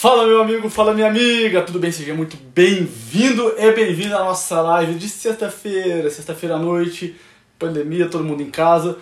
Fala 0.00 0.24
meu 0.24 0.40
amigo, 0.40 0.70
fala 0.70 0.94
minha 0.94 1.08
amiga, 1.08 1.60
tudo 1.62 1.80
bem? 1.80 1.90
Seja 1.90 2.14
muito 2.14 2.36
bem-vindo 2.36 3.52
e 3.58 3.72
bem-vinda 3.72 4.18
à 4.18 4.24
nossa 4.24 4.60
live 4.60 4.94
de 4.94 5.08
sexta-feira, 5.08 6.08
sexta-feira 6.08 6.54
à 6.54 6.58
noite, 6.60 7.16
pandemia, 7.58 8.08
todo 8.08 8.22
mundo 8.22 8.40
em 8.40 8.48
casa, 8.48 8.96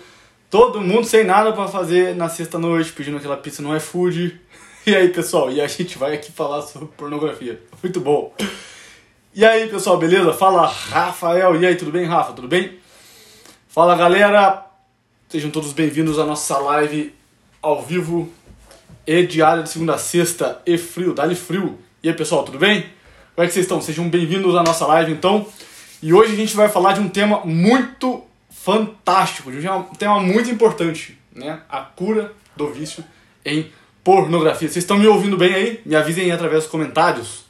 todo 0.49 0.81
mundo 0.81 1.05
sem 1.05 1.23
nada 1.23 1.53
para 1.53 1.69
fazer 1.69 2.17
na 2.17 2.31
sexta-noite, 2.31 2.95
pedindo 2.95 3.19
aquela 3.19 3.37
pizza 3.37 3.61
no 3.61 3.77
iFood. 3.77 4.41
E 4.87 4.97
aí 4.97 5.11
pessoal, 5.11 5.53
e 5.53 5.61
a 5.61 5.67
gente 5.67 5.99
vai 5.99 6.15
aqui 6.15 6.33
falar 6.33 6.63
sobre 6.63 6.89
pornografia, 6.97 7.61
muito 7.83 8.01
bom. 8.01 8.35
E 9.35 9.45
aí 9.45 9.69
pessoal, 9.69 9.99
beleza? 9.99 10.33
Fala 10.33 10.67
Rafael, 10.67 11.61
e 11.61 11.67
aí, 11.67 11.77
tudo 11.77 11.91
bem 11.91 12.07
Rafa, 12.07 12.33
tudo 12.33 12.49
bem? 12.49 12.79
Fala 13.69 13.95
galera, 13.95 14.65
sejam 15.29 15.51
todos 15.51 15.75
bem-vindos 15.75 16.19
à 16.19 16.25
nossa 16.25 16.57
live 16.57 17.15
ao 17.61 17.83
vivo 17.83 18.33
e 19.07 19.25
diária 19.25 19.63
de 19.63 19.69
segunda 19.69 19.95
a 19.95 19.99
sexta 19.99 20.61
e 20.67 20.77
frio, 20.77 21.15
dá-lhe 21.15 21.37
frio. 21.37 21.79
E 22.03 22.09
aí 22.09 22.15
pessoal, 22.15 22.43
tudo 22.43 22.59
bem? 22.59 22.83
Como 23.35 23.45
é 23.45 23.47
que 23.47 23.53
vocês 23.53 23.65
estão? 23.65 23.81
Sejam 23.81 24.09
bem-vindos 24.09 24.57
à 24.57 24.63
nossa 24.63 24.85
live 24.87 25.13
então. 25.13 25.47
E 26.03 26.13
hoje 26.13 26.33
a 26.33 26.37
gente 26.37 26.57
vai 26.57 26.69
falar 26.69 26.95
de 26.95 27.01
um 27.01 27.09
tema 27.09 27.45
muito 27.45 28.25
fantástico, 28.51 29.53
de 29.53 29.69
um 29.69 29.83
tema 29.95 30.19
muito 30.21 30.51
importante, 30.51 31.17
né? 31.33 31.61
A 31.69 31.83
cura 31.83 32.33
do 32.57 32.69
vício 32.73 33.05
em 33.45 33.71
pornografia. 34.03 34.69
Vocês 34.69 34.85
estão 34.85 34.99
me 34.99 35.07
ouvindo 35.07 35.37
bem 35.37 35.55
aí? 35.55 35.81
Me 35.87 35.95
avisem 35.95 36.25
aí 36.25 36.33
através 36.33 36.65
dos 36.65 36.73
comentários. 36.73 37.45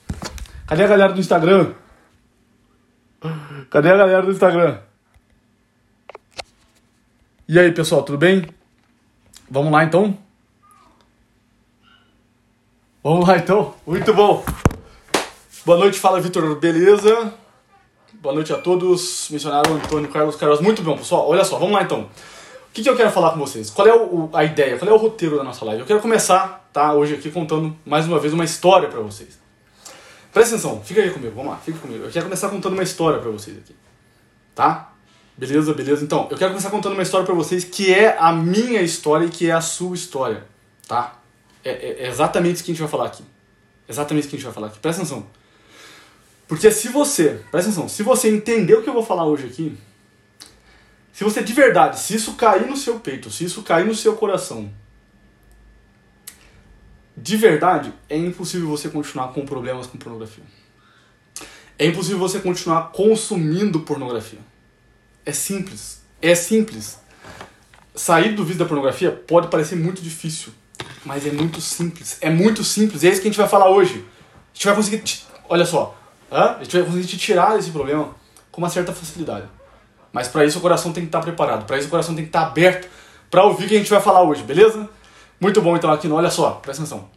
Cadê 0.66 0.84
a 0.84 0.88
galera 0.88 1.12
do 1.12 1.20
Instagram? 1.20 1.72
Cadê 3.70 3.90
a 3.90 3.96
galera 3.96 4.22
do 4.22 4.32
Instagram? 4.32 4.78
E 7.48 7.58
aí, 7.58 7.72
pessoal, 7.72 8.02
tudo 8.02 8.18
bem? 8.18 8.44
Vamos 9.48 9.72
lá 9.72 9.84
então? 9.84 10.25
Vamos 13.06 13.28
lá 13.28 13.36
então, 13.36 13.72
muito 13.86 14.12
bom. 14.12 14.44
Boa 15.64 15.78
noite, 15.78 15.96
fala 15.96 16.20
Vitor, 16.20 16.56
beleza? 16.56 17.32
Boa 18.14 18.34
noite 18.34 18.52
a 18.52 18.58
todos, 18.58 19.28
missionário 19.30 19.74
Antônio 19.74 20.10
Carlos 20.10 20.34
Carlos. 20.34 20.60
Muito 20.60 20.82
bom, 20.82 20.96
pessoal. 20.96 21.28
Olha 21.28 21.44
só, 21.44 21.56
vamos 21.56 21.72
lá 21.72 21.84
então. 21.84 22.00
O 22.00 22.08
que, 22.72 22.82
que 22.82 22.90
eu 22.90 22.96
quero 22.96 23.12
falar 23.12 23.30
com 23.30 23.38
vocês? 23.38 23.70
Qual 23.70 23.86
é 23.86 23.94
o, 23.94 24.28
a 24.32 24.42
ideia? 24.42 24.76
Qual 24.76 24.90
é 24.90 24.92
o 24.92 24.96
roteiro 24.96 25.36
da 25.36 25.44
nossa 25.44 25.64
live? 25.66 25.82
Eu 25.82 25.86
quero 25.86 26.00
começar, 26.00 26.68
tá, 26.72 26.94
hoje 26.94 27.14
aqui 27.14 27.30
contando 27.30 27.76
mais 27.84 28.08
uma 28.08 28.18
vez 28.18 28.32
uma 28.32 28.44
história 28.44 28.88
para 28.88 28.98
vocês. 28.98 29.38
Presta 30.32 30.56
atenção, 30.56 30.82
fica 30.82 31.00
aí 31.00 31.10
comigo, 31.10 31.32
vamos 31.36 31.52
lá, 31.52 31.58
fica 31.58 31.78
comigo. 31.78 32.06
Eu 32.06 32.10
quero 32.10 32.24
começar 32.24 32.48
contando 32.48 32.72
uma 32.72 32.82
história 32.82 33.20
para 33.20 33.30
vocês 33.30 33.56
aqui. 33.56 33.76
Tá? 34.52 34.90
Beleza, 35.36 35.72
beleza? 35.72 36.02
Então, 36.02 36.26
eu 36.28 36.36
quero 36.36 36.50
começar 36.50 36.70
contando 36.70 36.94
uma 36.94 37.04
história 37.04 37.24
para 37.24 37.36
vocês 37.36 37.62
que 37.62 37.94
é 37.94 38.16
a 38.18 38.32
minha 38.32 38.82
história 38.82 39.26
e 39.26 39.28
que 39.28 39.48
é 39.48 39.52
a 39.52 39.60
sua 39.60 39.94
história, 39.94 40.44
tá? 40.88 41.20
É, 41.66 41.70
é, 41.70 42.04
é, 42.04 42.08
exatamente 42.08 42.54
isso 42.54 42.64
que 42.64 42.70
a 42.70 42.74
gente 42.74 42.80
vai 42.80 42.88
falar 42.88 43.06
aqui. 43.06 43.24
Exatamente 43.88 44.22
isso 44.22 44.30
que 44.30 44.36
a 44.36 44.38
gente 44.38 44.44
vai 44.44 44.54
falar 44.54 44.68
aqui. 44.68 44.78
Presta 44.78 45.02
atenção. 45.02 45.26
Porque 46.46 46.70
se 46.70 46.88
você, 46.88 47.40
presta 47.50 47.70
atenção, 47.70 47.88
se 47.88 48.04
você 48.04 48.28
entender 48.28 48.74
o 48.74 48.82
que 48.84 48.88
eu 48.88 48.94
vou 48.94 49.04
falar 49.04 49.24
hoje 49.24 49.48
aqui, 49.48 49.76
se 51.12 51.24
você 51.24 51.42
de 51.42 51.52
verdade, 51.52 51.98
se 51.98 52.14
isso 52.14 52.34
cair 52.34 52.68
no 52.68 52.76
seu 52.76 53.00
peito, 53.00 53.32
se 53.32 53.44
isso 53.44 53.64
cair 53.64 53.84
no 53.84 53.96
seu 53.96 54.14
coração, 54.14 54.72
de 57.16 57.36
verdade, 57.36 57.92
é 58.08 58.16
impossível 58.16 58.68
você 58.68 58.88
continuar 58.88 59.32
com 59.32 59.44
problemas 59.44 59.88
com 59.88 59.98
pornografia. 59.98 60.44
É 61.76 61.86
impossível 61.86 62.18
você 62.18 62.38
continuar 62.38 62.92
consumindo 62.92 63.80
pornografia. 63.80 64.38
É 65.24 65.32
simples. 65.32 66.00
É 66.22 66.36
simples. 66.36 67.00
Sair 67.92 68.36
do 68.36 68.44
vício 68.44 68.60
da 68.60 68.66
pornografia 68.66 69.10
pode 69.10 69.48
parecer 69.48 69.74
muito 69.74 70.00
difícil 70.00 70.52
mas 71.06 71.24
é 71.24 71.30
muito 71.30 71.60
simples. 71.60 72.18
É 72.20 72.28
muito 72.28 72.64
simples. 72.64 73.04
E 73.04 73.08
é 73.08 73.12
isso 73.12 73.20
que 73.20 73.28
a 73.28 73.30
gente 73.30 73.38
vai 73.38 73.48
falar 73.48 73.70
hoje. 73.70 74.04
A 74.52 74.54
gente 74.54 74.66
vai 74.66 74.74
conseguir. 74.74 75.02
Olha 75.48 75.64
só. 75.64 75.96
A 76.28 76.58
gente 76.60 76.76
vai 76.76 76.84
conseguir 76.84 77.06
te 77.06 77.16
tirar 77.16 77.56
desse 77.56 77.70
problema 77.70 78.10
com 78.50 78.60
uma 78.60 78.68
certa 78.68 78.92
facilidade. 78.92 79.46
Mas 80.12 80.26
para 80.26 80.44
isso 80.44 80.58
o 80.58 80.60
coração 80.60 80.92
tem 80.92 81.04
que 81.04 81.08
estar 81.08 81.20
preparado. 81.20 81.64
Para 81.64 81.78
isso 81.78 81.86
o 81.86 81.90
coração 81.90 82.14
tem 82.14 82.24
que 82.24 82.30
estar 82.30 82.42
aberto 82.42 82.88
para 83.30 83.44
ouvir 83.44 83.66
o 83.66 83.68
que 83.68 83.76
a 83.76 83.78
gente 83.78 83.90
vai 83.90 84.00
falar 84.00 84.22
hoje, 84.22 84.42
beleza? 84.42 84.88
Muito 85.40 85.62
bom 85.62 85.76
então 85.76 85.92
aqui. 85.92 86.08
Olha 86.08 86.30
só, 86.30 86.52
presta 86.52 86.82
atenção. 86.82 87.08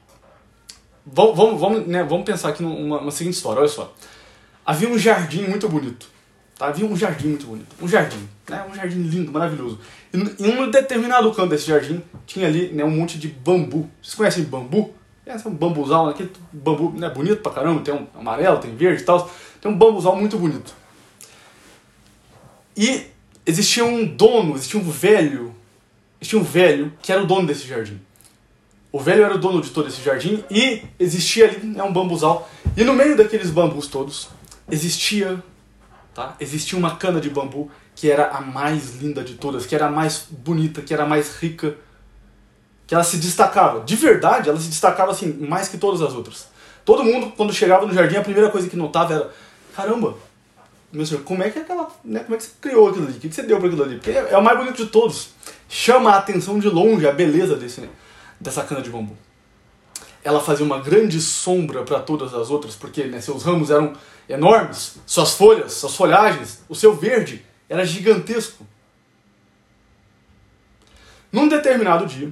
Vamos, 1.04 1.36
vamos, 1.36 1.60
vamos, 1.60 1.88
né, 1.88 2.04
vamos 2.04 2.26
pensar 2.26 2.50
aqui 2.50 2.62
numa 2.62 3.10
seguinte 3.10 3.34
história. 3.34 3.62
Olha 3.62 3.70
só. 3.70 3.92
Havia 4.64 4.88
um 4.88 5.00
jardim 5.00 5.48
muito 5.48 5.68
bonito. 5.68 6.08
Tá? 6.60 6.68
Havia 6.68 6.86
um 6.86 6.96
jardim 6.96 7.30
muito 7.30 7.48
bonito. 7.48 7.74
Um 7.82 7.88
jardim. 7.88 8.28
Né? 8.50 8.66
Um 8.70 8.76
jardim 8.76 9.02
lindo, 9.02 9.32
maravilhoso. 9.32 9.80
E 10.14 10.18
em 10.18 10.60
um 10.60 10.70
determinado 10.70 11.34
canto 11.34 11.52
desse 11.52 11.68
jardim 11.68 12.04
tinha 12.28 12.48
ali 12.48 12.68
né, 12.74 12.84
um 12.84 12.92
monte 12.92 13.18
de 13.18 13.30
bambu. 13.30 13.90
Vocês 14.02 14.14
conhecem 14.14 14.44
bambu? 14.44 14.94
É 15.26 15.36
um 15.48 15.54
bambuzal, 15.54 16.10
aquele 16.10 16.32
bambu 16.52 16.92
né, 16.92 17.10
bonito 17.10 17.38
pra 17.38 17.52
caramba, 17.52 17.82
tem 17.82 17.94
um 17.94 18.08
amarelo, 18.16 18.58
tem 18.58 18.76
verde 18.76 19.04
e 19.04 19.06
tal. 19.06 19.32
Tem 19.62 19.72
um 19.72 19.78
bambuzal 19.78 20.18
muito 20.18 20.38
bonito. 20.38 20.76
E 22.76 23.06
existia 23.46 23.86
um 23.86 24.06
dono, 24.06 24.56
existia 24.56 24.80
um 24.80 24.84
velho, 24.84 25.56
existia 26.20 26.40
um 26.40 26.44
velho 26.44 26.92
que 27.02 27.12
era 27.12 27.24
o 27.24 27.28
dono 27.28 27.48
desse 27.48 27.68
jardim. 27.68 28.02
O 28.92 29.00
velho 29.00 29.24
era 29.24 29.36
o 29.36 29.38
dono 29.38 29.62
de 29.62 29.70
todo 29.70 29.88
esse 29.88 30.02
jardim 30.02 30.44
e 30.50 30.82
existia 31.00 31.48
ali 31.48 31.66
né, 31.68 31.84
um 31.84 31.94
bambuzal. 31.94 32.50
E 32.76 32.84
no 32.84 32.94
meio 32.94 33.16
daqueles 33.16 33.50
bambus 33.50 33.88
todos 33.88 34.28
existia, 34.70 35.42
tá? 36.20 36.36
Existia 36.38 36.78
uma 36.78 36.98
cana 36.98 37.22
de 37.22 37.30
bambu 37.30 37.72
que 37.96 38.12
era 38.12 38.28
a 38.28 38.42
mais 38.42 38.98
linda 38.98 39.24
de 39.24 39.36
todas, 39.36 39.66
que 39.66 39.74
era 39.74 39.86
a 39.86 39.90
mais 39.90 40.28
bonita, 40.30 40.82
que 40.82 40.94
era 40.94 41.04
a 41.04 41.08
mais 41.08 41.38
rica, 41.38 41.78
que 42.86 42.94
ela 42.94 43.04
se 43.06 43.18
destacava. 43.18 43.82
De 43.86 43.96
verdade, 43.96 44.50
ela 44.50 44.60
se 44.60 44.68
destacava 44.68 45.12
assim, 45.12 45.32
mais 45.34 45.70
que 45.70 45.78
todas 45.78 46.02
as 46.02 46.14
outras. 46.14 46.48
Todo 46.84 47.06
mundo, 47.06 47.32
quando 47.38 47.54
chegava 47.54 47.86
no 47.86 47.94
jardim, 47.94 48.18
a 48.18 48.22
primeira 48.22 48.50
coisa 48.50 48.68
que 48.68 48.76
notava 48.76 49.14
era: 49.14 49.30
caramba, 49.76 50.16
meu 50.92 51.06
senhor, 51.06 51.24
como 51.24 51.42
é 51.42 51.50
que 51.50 51.60
é 51.60 51.62
aquela. 51.62 51.88
Né, 52.04 52.20
como 52.22 52.36
é 52.36 52.38
que 52.38 52.44
você 52.44 52.52
criou 52.60 52.90
aquilo 52.90 53.06
ali? 53.06 53.18
O 53.18 53.20
que 53.20 53.32
você 53.32 53.44
deu 53.44 53.58
para 53.58 53.68
aquilo 53.68 53.84
ali? 53.84 53.96
Porque 53.96 54.12
é 54.12 54.38
o 54.38 54.44
mais 54.44 54.58
bonito 54.58 54.84
de 54.84 54.90
todos. 54.90 55.30
Chama 55.70 56.12
a 56.12 56.18
atenção 56.18 56.60
de 56.60 56.68
longe 56.68 57.08
a 57.08 57.12
beleza 57.14 57.56
desse, 57.56 57.88
dessa 58.40 58.64
cana 58.64 58.82
de 58.82 58.90
bambu. 58.90 59.16
Ela 60.24 60.40
fazia 60.40 60.66
uma 60.66 60.80
grande 60.80 61.22
sombra 61.22 61.84
para 61.84 62.00
todas 62.00 62.34
as 62.34 62.50
outras, 62.50 62.76
porque 62.76 63.06
né, 63.06 63.22
seus 63.22 63.44
ramos 63.44 63.70
eram 63.72 63.94
enormes, 64.28 64.98
suas 65.06 65.34
folhas, 65.34 65.74
suas 65.74 65.96
folhagens, 65.96 66.64
o 66.68 66.76
seu 66.76 66.94
verde 66.94 67.46
era 67.70 67.86
gigantesco. 67.86 68.66
Num 71.32 71.48
determinado 71.48 72.06
dia, 72.06 72.32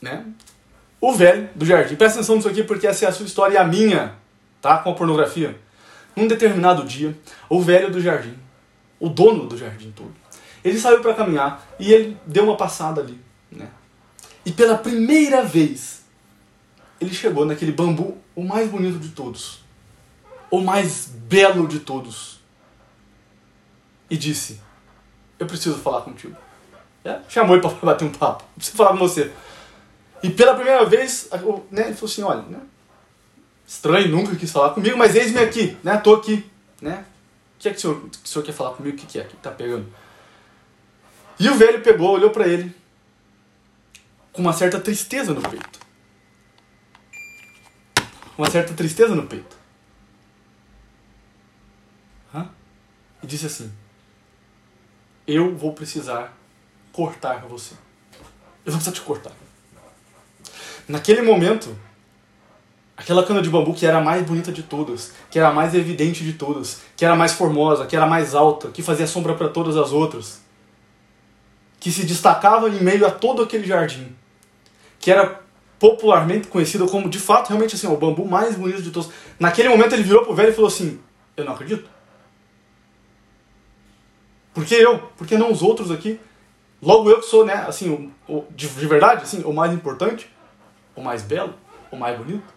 né? 0.00 0.26
O 1.00 1.12
velho 1.12 1.48
do 1.54 1.66
jardim, 1.66 1.96
presta 1.96 2.18
atenção 2.18 2.36
nisso 2.36 2.48
aqui 2.48 2.62
porque 2.62 2.86
essa 2.86 3.04
é 3.04 3.08
a 3.08 3.12
sua 3.12 3.26
história 3.26 3.54
e 3.54 3.56
a 3.58 3.64
minha, 3.64 4.14
tá? 4.60 4.78
Com 4.78 4.90
a 4.90 4.94
pornografia. 4.94 5.58
Num 6.14 6.28
determinado 6.28 6.84
dia, 6.84 7.16
o 7.48 7.60
velho 7.60 7.90
do 7.90 8.00
jardim, 8.00 8.38
o 9.00 9.08
dono 9.08 9.46
do 9.46 9.56
jardim 9.56 9.90
todo, 9.90 10.14
ele 10.62 10.78
saiu 10.78 11.00
para 11.00 11.14
caminhar 11.14 11.66
e 11.78 11.92
ele 11.92 12.16
deu 12.26 12.44
uma 12.44 12.56
passada 12.56 13.00
ali, 13.00 13.20
né? 13.50 13.68
E 14.46 14.52
pela 14.52 14.76
primeira 14.76 15.42
vez, 15.42 16.03
ele 17.04 17.14
chegou 17.14 17.44
naquele 17.44 17.72
bambu, 17.72 18.18
o 18.34 18.42
mais 18.44 18.70
bonito 18.70 18.98
de 18.98 19.10
todos, 19.10 19.60
o 20.50 20.60
mais 20.60 21.06
belo 21.06 21.66
de 21.66 21.80
todos 21.80 22.40
e 24.08 24.16
disse: 24.16 24.60
Eu 25.38 25.46
preciso 25.46 25.76
falar 25.76 26.02
contigo. 26.02 26.36
É? 27.04 27.20
Chamou 27.28 27.56
ele 27.56 27.62
para 27.62 27.74
bater 27.84 28.04
um 28.04 28.12
papo. 28.12 28.44
Preciso 28.56 28.76
falar 28.76 28.90
com 28.90 28.98
você. 28.98 29.30
E 30.22 30.30
pela 30.30 30.54
primeira 30.54 30.84
vez, 30.86 31.28
né, 31.70 31.86
ele 31.86 31.94
falou 31.94 32.10
assim: 32.10 32.22
Olha, 32.22 32.42
né, 32.42 32.60
estranho, 33.66 34.08
nunca 34.08 34.34
quis 34.36 34.50
falar 34.50 34.70
comigo, 34.70 34.96
mas 34.96 35.14
eis-me 35.14 35.40
aqui, 35.40 35.76
né, 35.82 35.96
tô 35.98 36.14
aqui. 36.14 36.48
Né? 36.80 37.04
O 37.56 37.58
que 37.58 37.68
é 37.68 37.72
que 37.72 37.78
o 37.78 37.80
senhor, 37.80 37.96
o 37.96 38.28
senhor 38.28 38.44
quer 38.44 38.52
falar 38.52 38.74
comigo? 38.74 38.96
O 38.96 39.00
que, 39.00 39.06
que 39.06 39.18
é 39.18 39.24
que 39.24 39.36
tá 39.36 39.50
pegando? 39.50 39.86
E 41.38 41.48
o 41.48 41.54
velho 41.54 41.80
pegou, 41.82 42.10
olhou 42.10 42.30
para 42.30 42.46
ele 42.46 42.74
com 44.32 44.42
uma 44.42 44.52
certa 44.52 44.78
tristeza 44.80 45.32
no 45.32 45.40
peito. 45.40 45.83
Uma 48.36 48.50
certa 48.50 48.74
tristeza 48.74 49.14
no 49.14 49.26
peito. 49.26 49.56
Hã? 52.34 52.48
E 53.22 53.26
disse 53.26 53.46
assim: 53.46 53.72
eu 55.26 55.56
vou 55.56 55.72
precisar 55.72 56.36
cortar 56.92 57.40
você. 57.48 57.74
Eu 58.64 58.72
vou 58.72 58.74
precisar 58.74 58.92
te 58.92 59.00
cortar. 59.00 59.32
Naquele 60.86 61.22
momento, 61.22 61.74
aquela 62.94 63.24
cana 63.24 63.40
de 63.40 63.48
bambu 63.48 63.72
que 63.72 63.86
era 63.86 63.98
a 63.98 64.00
mais 64.02 64.24
bonita 64.24 64.52
de 64.52 64.62
todas, 64.62 65.12
que 65.30 65.38
era 65.38 65.48
a 65.48 65.52
mais 65.52 65.74
evidente 65.74 66.22
de 66.22 66.34
todas, 66.34 66.82
que 66.94 67.04
era 67.04 67.14
a 67.14 67.16
mais 67.16 67.32
formosa, 67.32 67.86
que 67.86 67.96
era 67.96 68.04
a 68.04 68.08
mais 68.08 68.34
alta, 68.34 68.68
que 68.68 68.82
fazia 68.82 69.06
sombra 69.06 69.34
para 69.34 69.48
todas 69.48 69.76
as 69.76 69.92
outras, 69.92 70.42
que 71.80 71.90
se 71.90 72.04
destacava 72.04 72.68
em 72.68 72.82
meio 72.82 73.06
a 73.06 73.10
todo 73.10 73.42
aquele 73.42 73.66
jardim, 73.66 74.14
que 75.00 75.10
era 75.10 75.42
popularmente 75.84 76.48
conhecido 76.48 76.86
como, 76.86 77.10
de 77.10 77.18
fato, 77.18 77.48
realmente 77.48 77.74
assim, 77.74 77.86
o 77.86 77.94
bambu 77.94 78.24
mais 78.24 78.56
bonito 78.56 78.80
de 78.80 78.90
todos. 78.90 79.10
Naquele 79.38 79.68
momento 79.68 79.92
ele 79.92 80.02
virou 80.02 80.24
pro 80.24 80.34
velho 80.34 80.48
e 80.48 80.54
falou 80.54 80.68
assim: 80.68 80.98
Eu 81.36 81.44
não 81.44 81.52
acredito. 81.52 81.90
Por 84.54 84.64
que 84.64 84.76
eu? 84.76 84.98
Por 84.98 85.26
que 85.26 85.36
não 85.36 85.52
os 85.52 85.60
outros 85.60 85.90
aqui? 85.90 86.18
Logo 86.80 87.10
eu 87.10 87.20
que 87.20 87.26
sou, 87.26 87.44
né, 87.44 87.66
assim, 87.68 87.90
o, 87.90 88.32
o, 88.32 88.46
de, 88.52 88.66
de 88.66 88.86
verdade, 88.86 89.24
assim, 89.24 89.42
o 89.42 89.52
mais 89.52 89.74
importante, 89.74 90.30
o 90.96 91.02
mais 91.02 91.20
belo, 91.20 91.52
o 91.90 91.96
mais 91.96 92.16
bonito. 92.16 92.54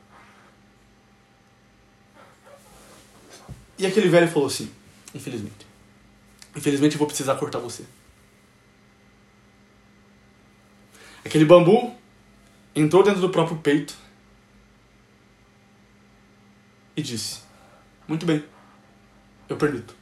E 3.77 3.85
aquele 3.85 4.07
velho 4.07 4.30
falou 4.30 4.47
assim: 4.47 4.71
Infelizmente. 5.13 5.68
Infelizmente 6.56 6.94
eu 6.94 7.00
vou 7.00 7.07
precisar 7.07 7.35
cortar 7.35 7.59
você. 7.59 7.83
Aquele 11.25 11.44
bambu 11.44 11.94
entrou 12.81 13.03
dentro 13.03 13.21
do 13.21 13.29
próprio 13.29 13.57
peito 13.57 13.95
e 16.95 17.01
disse: 17.01 17.41
Muito 18.07 18.25
bem, 18.25 18.44
eu 19.47 19.57
permito. 19.57 19.95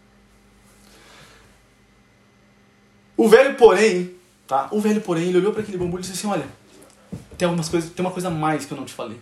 O 3.17 3.29
velho, 3.29 3.55
porém, 3.55 4.15
tá? 4.47 4.67
O 4.71 4.81
velho, 4.81 5.01
porém, 5.01 5.29
ele 5.29 5.37
olhou 5.37 5.51
para 5.51 5.61
aquele 5.61 5.77
bambu 5.77 5.97
e 5.97 6.01
disse 6.01 6.13
assim: 6.13 6.27
Olha, 6.27 6.47
tem 7.37 7.45
algumas 7.45 7.69
coisas, 7.69 7.89
tem 7.89 8.05
uma 8.05 8.11
coisa 8.11 8.27
a 8.27 8.31
mais 8.31 8.65
que 8.65 8.71
eu 8.71 8.77
não 8.77 8.85
te 8.85 8.93
falei. 8.93 9.19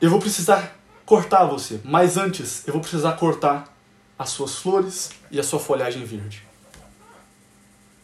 Eu 0.00 0.10
vou 0.10 0.20
precisar 0.20 0.76
cortar 1.04 1.44
você, 1.44 1.80
mas 1.84 2.16
antes 2.16 2.66
eu 2.66 2.72
vou 2.72 2.82
precisar 2.82 3.12
cortar 3.12 3.72
as 4.18 4.30
suas 4.30 4.56
flores 4.56 5.10
e 5.30 5.38
a 5.38 5.42
sua 5.42 5.58
folhagem 5.58 6.04
verde. 6.04 6.42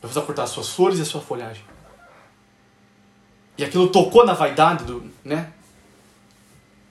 Eu 0.01 0.09
vou 0.09 0.11
precisar 0.11 0.27
cortar 0.27 0.43
as 0.45 0.51
suas 0.51 0.69
flores 0.69 0.99
e 0.99 1.03
a 1.03 1.05
sua 1.05 1.21
folhagem. 1.21 1.72
E 3.57 3.65
aquilo 3.65 3.89
tocou 3.89 4.25
na 4.25 4.33
vaidade 4.33 4.85
do, 4.85 5.03
né? 5.25 5.53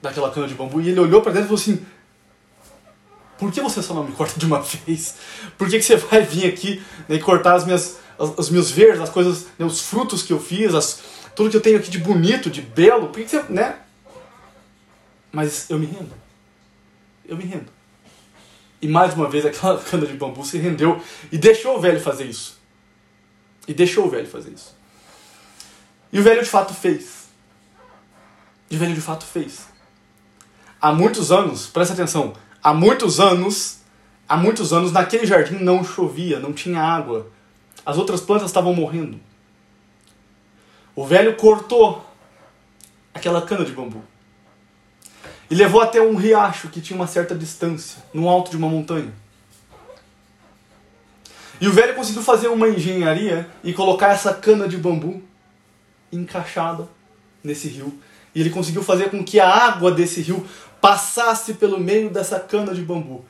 Daquela 0.00 0.30
cana 0.30 0.46
de 0.46 0.54
bambu 0.54 0.80
e 0.80 0.88
ele 0.88 1.00
olhou 1.00 1.20
para 1.22 1.32
dentro 1.32 1.46
e 1.46 1.48
falou 1.48 1.60
assim: 1.60 1.84
Por 3.38 3.52
que 3.52 3.60
você 3.60 3.82
só 3.82 3.94
não 3.94 4.04
me 4.04 4.12
corta 4.12 4.38
de 4.38 4.46
uma 4.46 4.60
vez? 4.62 5.16
Por 5.58 5.68
que, 5.68 5.78
que 5.78 5.84
você 5.84 5.96
vai 5.96 6.22
vir 6.22 6.46
aqui 6.46 6.82
né, 7.08 7.16
e 7.16 7.20
cortar 7.20 7.54
as 7.54 7.64
minhas, 7.64 7.98
os 8.18 8.50
meus 8.50 8.70
verdes, 8.70 9.00
as 9.00 9.10
coisas, 9.10 9.46
né, 9.58 9.66
os 9.66 9.80
frutos 9.80 10.22
que 10.22 10.32
eu 10.32 10.40
fiz, 10.40 10.74
as, 10.74 11.00
tudo 11.34 11.50
que 11.50 11.56
eu 11.56 11.60
tenho 11.60 11.78
aqui 11.78 11.90
de 11.90 11.98
bonito, 11.98 12.50
de 12.50 12.62
belo? 12.62 13.08
Por 13.08 13.16
que, 13.16 13.24
que 13.24 13.30
você, 13.30 13.42
né? 13.48 13.76
Mas 15.32 15.70
eu 15.70 15.78
me 15.78 15.86
rendo. 15.86 16.12
Eu 17.26 17.36
me 17.36 17.44
rendo. 17.44 17.72
E 18.80 18.88
mais 18.88 19.14
uma 19.14 19.28
vez 19.28 19.46
aquela 19.46 19.78
cana 19.82 20.06
de 20.06 20.14
bambu 20.14 20.44
se 20.44 20.58
rendeu 20.58 21.00
e 21.30 21.38
deixou 21.38 21.76
o 21.76 21.80
velho 21.80 22.00
fazer 22.00 22.24
isso. 22.24 22.60
E 23.66 23.72
deixou 23.72 24.06
o 24.06 24.10
velho 24.10 24.26
fazer 24.26 24.50
isso. 24.50 24.74
E 26.12 26.20
o 26.20 26.22
velho 26.22 26.42
de 26.42 26.48
fato 26.48 26.74
fez. 26.74 27.28
E 28.70 28.76
o 28.76 28.78
velho 28.78 28.94
de 28.94 29.00
fato 29.00 29.24
fez. 29.24 29.66
Há 30.80 30.92
muitos 30.92 31.32
anos, 31.32 31.66
presta 31.66 31.94
atenção, 31.94 32.34
há 32.62 32.74
muitos 32.74 33.20
anos, 33.20 33.78
há 34.28 34.36
muitos 34.36 34.72
anos 34.72 34.92
naquele 34.92 35.26
jardim 35.26 35.56
não 35.56 35.82
chovia, 35.82 36.38
não 36.38 36.52
tinha 36.52 36.82
água. 36.82 37.30
As 37.86 37.96
outras 37.96 38.20
plantas 38.20 38.48
estavam 38.48 38.74
morrendo. 38.74 39.18
O 40.94 41.06
velho 41.06 41.36
cortou 41.36 42.04
aquela 43.14 43.40
cana 43.42 43.64
de 43.64 43.72
bambu 43.72 44.02
e 45.50 45.54
levou 45.54 45.80
até 45.80 46.00
um 46.00 46.16
riacho 46.16 46.68
que 46.68 46.80
tinha 46.80 46.96
uma 46.96 47.06
certa 47.06 47.34
distância, 47.34 48.02
no 48.12 48.28
alto 48.28 48.50
de 48.50 48.56
uma 48.56 48.68
montanha. 48.68 49.12
E 51.60 51.68
o 51.68 51.72
velho 51.72 51.94
conseguiu 51.94 52.22
fazer 52.22 52.48
uma 52.48 52.68
engenharia 52.68 53.48
e 53.62 53.72
colocar 53.72 54.08
essa 54.08 54.34
cana 54.34 54.66
de 54.66 54.76
bambu 54.76 55.22
encaixada 56.12 56.88
nesse 57.42 57.68
rio. 57.68 57.98
E 58.34 58.40
ele 58.40 58.50
conseguiu 58.50 58.82
fazer 58.82 59.10
com 59.10 59.24
que 59.24 59.40
a 59.40 59.48
água 59.48 59.90
desse 59.90 60.20
rio 60.20 60.46
passasse 60.80 61.54
pelo 61.54 61.78
meio 61.78 62.10
dessa 62.10 62.38
cana 62.40 62.74
de 62.74 62.82
bambu 62.82 63.24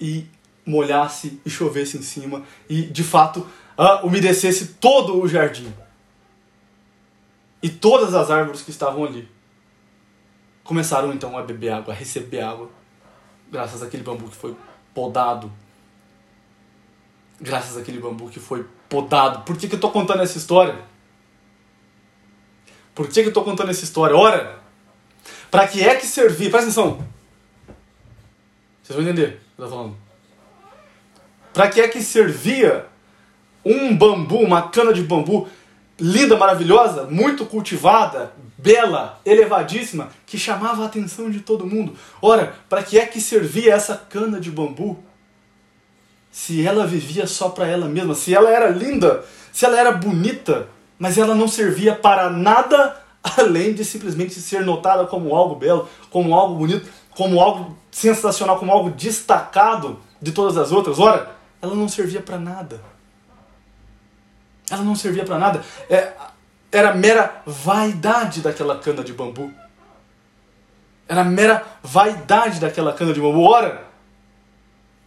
e 0.00 0.26
molhasse 0.66 1.40
e 1.44 1.50
chovesse 1.50 1.98
em 1.98 2.02
cima 2.02 2.42
e 2.68 2.82
de 2.82 3.04
fato 3.04 3.46
uh, 3.78 4.06
umedecesse 4.06 4.74
todo 4.80 5.20
o 5.20 5.28
jardim 5.28 5.72
e 7.62 7.68
todas 7.68 8.14
as 8.14 8.30
árvores 8.30 8.62
que 8.62 8.70
estavam 8.70 9.04
ali 9.04 9.28
começaram 10.64 11.12
então 11.12 11.36
a 11.36 11.42
beber 11.42 11.70
água, 11.70 11.92
a 11.92 11.96
receber 11.96 12.40
água, 12.40 12.70
graças 13.50 13.82
àquele 13.82 14.02
bambu 14.02 14.28
que 14.28 14.36
foi 14.36 14.56
podado. 14.94 15.52
Graças 17.40 17.76
àquele 17.76 17.98
bambu 17.98 18.28
que 18.30 18.40
foi 18.40 18.66
podado. 18.88 19.44
Por 19.44 19.56
que, 19.56 19.68
que 19.68 19.74
eu 19.74 19.78
estou 19.78 19.90
contando 19.90 20.22
essa 20.22 20.38
história? 20.38 20.78
Por 22.94 23.08
que, 23.08 23.14
que 23.14 23.20
eu 23.20 23.28
estou 23.28 23.44
contando 23.44 23.70
essa 23.70 23.84
história? 23.84 24.16
Ora, 24.16 24.58
para 25.50 25.66
que 25.66 25.82
é 25.82 25.96
que 25.96 26.06
servia? 26.06 26.50
Presta 26.50 26.70
atenção. 26.70 27.04
Vocês 28.82 28.96
vão 28.96 29.02
entender 29.02 29.22
o 29.22 29.56
que 29.56 29.62
eu 29.62 29.64
estou 29.64 29.68
falando. 29.68 29.96
Para 31.52 31.68
que 31.68 31.80
é 31.80 31.88
que 31.88 32.02
servia 32.02 32.86
um 33.64 33.96
bambu, 33.96 34.38
uma 34.38 34.68
cana 34.68 34.92
de 34.92 35.02
bambu 35.02 35.48
linda, 35.98 36.36
maravilhosa, 36.36 37.04
muito 37.04 37.46
cultivada, 37.46 38.32
bela, 38.58 39.20
elevadíssima, 39.24 40.08
que 40.26 40.38
chamava 40.38 40.82
a 40.82 40.86
atenção 40.86 41.30
de 41.30 41.40
todo 41.40 41.66
mundo. 41.66 41.96
Ora, 42.20 42.54
para 42.68 42.82
que 42.82 42.98
é 42.98 43.06
que 43.06 43.20
servia 43.20 43.74
essa 43.74 43.96
cana 43.96 44.40
de 44.40 44.50
bambu? 44.50 45.02
Se 46.30 46.66
ela 46.66 46.86
vivia 46.86 47.26
só 47.26 47.48
para 47.48 47.68
ela 47.68 47.86
mesma, 47.86 48.14
se 48.14 48.34
ela 48.34 48.50
era 48.50 48.68
linda, 48.68 49.24
se 49.52 49.64
ela 49.64 49.78
era 49.78 49.92
bonita, 49.92 50.68
mas 51.04 51.18
ela 51.18 51.34
não 51.34 51.46
servia 51.46 51.94
para 51.94 52.30
nada 52.30 52.98
além 53.36 53.74
de 53.74 53.84
simplesmente 53.84 54.40
ser 54.40 54.64
notada 54.64 55.04
como 55.04 55.36
algo 55.36 55.54
belo, 55.54 55.86
como 56.08 56.34
algo 56.34 56.54
bonito, 56.54 56.88
como 57.10 57.42
algo 57.42 57.76
sensacional, 57.90 58.58
como 58.58 58.72
algo 58.72 58.90
destacado 58.90 60.00
de 60.18 60.32
todas 60.32 60.56
as 60.56 60.72
outras. 60.72 60.98
Ora, 60.98 61.36
ela 61.60 61.74
não 61.74 61.90
servia 61.90 62.22
para 62.22 62.38
nada. 62.38 62.80
Ela 64.70 64.82
não 64.82 64.96
servia 64.96 65.26
para 65.26 65.38
nada. 65.38 65.62
É, 65.90 66.14
era 66.72 66.94
mera 66.94 67.42
vaidade 67.44 68.40
daquela 68.40 68.78
cana 68.78 69.04
de 69.04 69.12
bambu. 69.12 69.52
Era 71.06 71.22
mera 71.22 71.66
vaidade 71.82 72.58
daquela 72.58 72.94
cana 72.94 73.12
de 73.12 73.20
bambu. 73.20 73.42
Ora, 73.42 73.84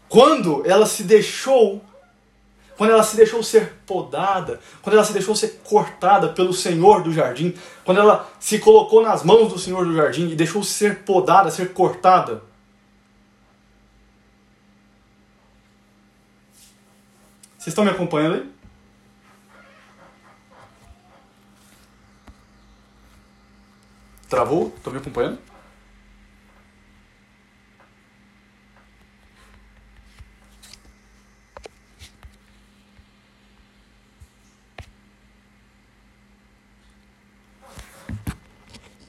quando 0.07 0.61
ela 0.63 0.85
se 0.85 1.01
deixou, 1.01 1.83
quando 2.77 2.91
ela 2.91 3.03
se 3.03 3.17
deixou 3.17 3.41
ser 3.41 3.73
podada, 3.85 4.59
quando 4.81 4.93
ela 4.93 5.03
se 5.03 5.13
deixou 5.13 5.35
ser 5.35 5.61
cortada 5.63 6.29
pelo 6.29 6.53
Senhor 6.53 7.01
do 7.01 7.11
jardim, 7.11 7.53
quando 7.83 7.99
ela 7.99 8.29
se 8.39 8.59
colocou 8.59 9.01
nas 9.01 9.23
mãos 9.23 9.51
do 9.51 9.59
Senhor 9.59 9.85
do 9.85 9.95
jardim 9.95 10.29
e 10.29 10.35
deixou 10.35 10.63
ser 10.63 10.99
podada, 10.99 11.49
ser 11.49 11.73
cortada, 11.73 12.43
Vocês 17.67 17.73
estão 17.73 17.83
me 17.83 17.91
acompanhando 17.91 18.35
aí? 18.35 18.49
Travou? 24.29 24.73
Estão 24.77 24.93
me 24.93 24.99
acompanhando? 24.99 25.37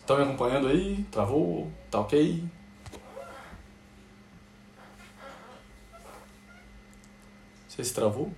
Estão 0.09 0.17
me 0.17 0.25
acompanhando 0.25 0.69
aí? 0.69 1.05
Travou? 1.11 1.71
Tá 1.91 2.01
ok? 2.01 2.43
Sei 7.69 7.85
se 7.85 7.93
travou. 7.93 8.33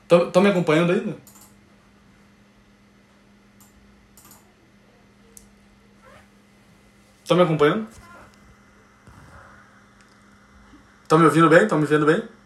Estão 0.00 0.42
me 0.42 0.48
acompanhando 0.48 0.92
ainda? 0.92 1.18
Estão 7.22 7.36
me 7.36 7.42
acompanhando? 7.42 7.86
Estão 11.02 11.18
me 11.18 11.26
ouvindo 11.26 11.50
bem? 11.50 11.64
Estão 11.64 11.78
me 11.78 11.84
vendo 11.84 12.06
bem? 12.06 12.37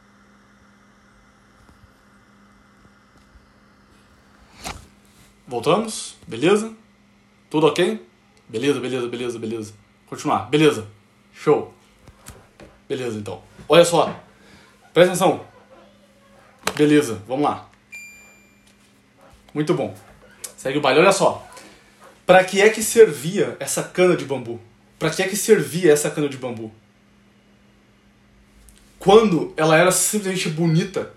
Voltamos? 5.63 6.17
Beleza? 6.27 6.73
Tudo 7.49 7.69
ok? 7.69 8.05
Beleza, 8.49 8.81
beleza, 8.81 9.07
beleza, 9.07 9.39
beleza. 9.39 9.75
Continuar. 10.09 10.51
Beleza. 10.51 10.89
Show. 11.33 11.73
Beleza, 12.89 13.17
então. 13.17 13.41
Olha 13.69 13.85
só. 13.85 14.07
Presta 14.93 15.13
atenção. 15.13 15.47
Beleza, 16.75 17.23
vamos 17.29 17.45
lá. 17.45 17.71
Muito 19.55 19.73
bom. 19.73 19.97
Segue 20.57 20.79
o 20.79 20.81
baile. 20.81 20.99
Olha 20.99 21.13
só. 21.13 21.49
Para 22.27 22.43
que 22.43 22.61
é 22.61 22.69
que 22.69 22.83
servia 22.83 23.57
essa 23.61 23.85
cana 23.85 24.17
de 24.17 24.25
bambu? 24.25 24.61
Para 24.99 25.11
que 25.11 25.23
é 25.23 25.29
que 25.29 25.37
servia 25.37 25.93
essa 25.93 26.11
cana 26.11 26.29
de 26.29 26.39
bambu? 26.39 26.73
Quando 28.99 29.55
ela 29.57 29.79
era 29.79 29.93
simplesmente 29.93 30.49
bonita, 30.49 31.13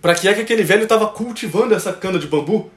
para 0.00 0.14
que 0.14 0.28
é 0.28 0.34
que 0.34 0.42
aquele 0.42 0.62
velho 0.62 0.84
estava 0.84 1.08
cultivando 1.08 1.74
essa 1.74 1.92
cana 1.92 2.20
de 2.20 2.28
bambu? 2.28 2.70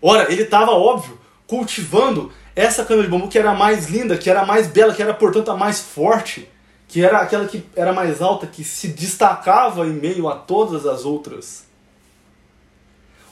Ora, 0.00 0.32
ele 0.32 0.42
estava, 0.42 0.72
óbvio, 0.72 1.18
cultivando 1.46 2.32
essa 2.54 2.84
cana 2.84 3.02
de 3.02 3.08
bambu 3.08 3.28
que 3.28 3.38
era 3.38 3.54
mais 3.54 3.88
linda, 3.88 4.16
que 4.16 4.30
era 4.30 4.44
mais 4.44 4.66
bela, 4.66 4.94
que 4.94 5.02
era, 5.02 5.14
portanto, 5.14 5.50
a 5.50 5.56
mais 5.56 5.80
forte 5.80 6.48
que 6.88 7.04
era 7.04 7.18
aquela 7.20 7.46
que 7.46 7.62
era 7.76 7.92
mais 7.92 8.22
alta, 8.22 8.46
que 8.46 8.64
se 8.64 8.88
destacava 8.88 9.86
em 9.86 9.92
meio 9.92 10.26
a 10.26 10.34
todas 10.34 10.86
as 10.86 11.04
outras. 11.04 11.66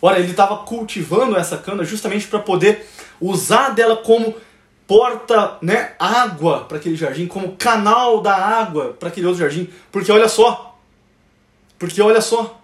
Ora, 0.00 0.18
ele 0.18 0.30
estava 0.30 0.58
cultivando 0.58 1.36
essa 1.36 1.56
cana 1.56 1.82
justamente 1.82 2.26
para 2.26 2.38
poder 2.38 2.86
usar 3.18 3.70
dela 3.70 3.96
como 3.96 4.34
porta, 4.86 5.56
né, 5.62 5.94
água 5.98 6.64
para 6.64 6.76
aquele 6.76 6.94
jardim, 6.94 7.26
como 7.26 7.56
canal 7.56 8.20
da 8.20 8.36
água 8.36 8.92
para 8.92 9.08
aquele 9.08 9.26
outro 9.26 9.40
jardim. 9.40 9.70
Porque 9.90 10.12
olha 10.12 10.28
só, 10.28 10.78
porque 11.78 12.00
olha 12.02 12.20
só, 12.20 12.60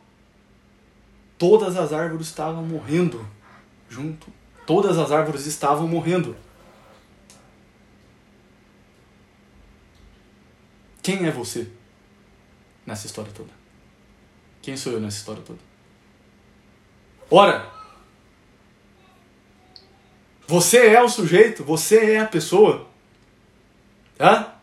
todas 1.38 1.74
as 1.76 1.90
árvores 1.92 2.26
estavam 2.26 2.62
morrendo 2.62 3.26
junto. 3.92 4.32
Todas 4.66 4.96
as 4.96 5.12
árvores 5.12 5.44
estavam 5.44 5.86
morrendo. 5.86 6.34
Quem 11.02 11.26
é 11.26 11.30
você 11.30 11.68
nessa 12.86 13.06
história 13.06 13.30
toda? 13.32 13.50
Quem 14.62 14.76
sou 14.76 14.92
eu 14.92 15.00
nessa 15.00 15.18
história 15.18 15.42
toda? 15.42 15.58
Ora, 17.30 17.70
você 20.46 20.86
é 20.86 21.02
o 21.02 21.08
sujeito, 21.08 21.64
você 21.64 22.12
é 22.12 22.20
a 22.20 22.26
pessoa. 22.26 22.88
Tá? 24.16 24.60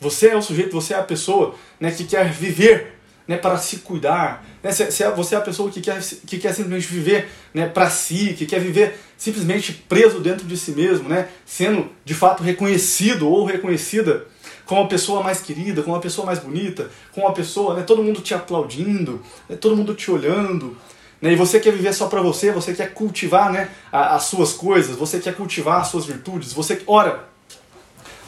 Você 0.00 0.28
é 0.28 0.36
o 0.36 0.42
sujeito, 0.42 0.72
você 0.72 0.94
é 0.94 0.98
a 0.98 1.04
pessoa 1.04 1.54
né, 1.78 1.92
que 1.92 2.04
quer 2.04 2.32
viver 2.32 2.98
né, 3.26 3.36
para 3.36 3.56
se 3.58 3.78
cuidar. 3.78 4.44
Né? 4.62 4.72
Se, 4.72 5.02
é, 5.02 5.10
você 5.10 5.34
é 5.34 5.38
a 5.38 5.40
pessoa 5.40 5.70
que 5.70 5.80
quer, 5.80 6.00
que 6.26 6.38
quer 6.38 6.52
simplesmente 6.52 6.86
viver 6.86 7.28
né, 7.52 7.68
para 7.68 7.88
si, 7.90 8.34
que 8.34 8.46
quer 8.46 8.60
viver 8.60 8.98
simplesmente 9.16 9.72
preso 9.72 10.20
dentro 10.20 10.46
de 10.46 10.56
si 10.56 10.72
mesmo, 10.72 11.08
né, 11.08 11.28
sendo 11.46 11.88
de 12.04 12.14
fato 12.14 12.42
reconhecido 12.42 13.28
ou 13.28 13.44
reconhecida 13.44 14.26
como 14.64 14.80
uma 14.80 14.88
pessoa 14.88 15.22
mais 15.22 15.40
querida, 15.40 15.82
como 15.82 15.94
uma 15.94 16.00
pessoa 16.00 16.26
mais 16.26 16.38
bonita, 16.38 16.90
como 17.12 17.26
uma 17.26 17.34
pessoa, 17.34 17.74
né, 17.74 17.82
todo 17.82 18.02
mundo 18.02 18.20
te 18.20 18.34
aplaudindo, 18.34 19.22
né, 19.48 19.56
todo 19.56 19.76
mundo 19.76 19.94
te 19.94 20.10
olhando. 20.10 20.76
Né, 21.20 21.32
e 21.32 21.36
você 21.36 21.60
quer 21.60 21.72
viver 21.72 21.92
só 21.92 22.08
para 22.08 22.20
você, 22.20 22.50
você 22.50 22.74
quer 22.74 22.92
cultivar 22.92 23.52
né, 23.52 23.70
as 23.92 24.24
suas 24.24 24.52
coisas, 24.52 24.96
você 24.96 25.20
quer 25.20 25.34
cultivar 25.34 25.80
as 25.80 25.88
suas 25.88 26.04
virtudes, 26.04 26.52
você. 26.52 26.82
Ora! 26.86 27.28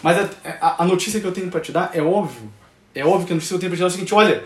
Mas 0.00 0.18
a, 0.18 0.28
a, 0.60 0.82
a 0.84 0.86
notícia 0.86 1.18
que 1.18 1.26
eu 1.26 1.32
tenho 1.32 1.50
para 1.50 1.60
te 1.60 1.72
dar 1.72 1.90
é 1.94 2.02
óbvio. 2.02 2.52
É 2.94 3.04
óbvio 3.04 3.26
que 3.26 3.32
a 3.32 3.36
notícia 3.36 3.54
que 3.54 3.56
eu 3.56 3.60
tenho 3.60 3.70
para 3.70 3.78
te 3.78 3.80
dar 3.80 3.86
é 3.86 3.88
o 3.88 3.90
seguinte: 3.90 4.14
olha, 4.14 4.44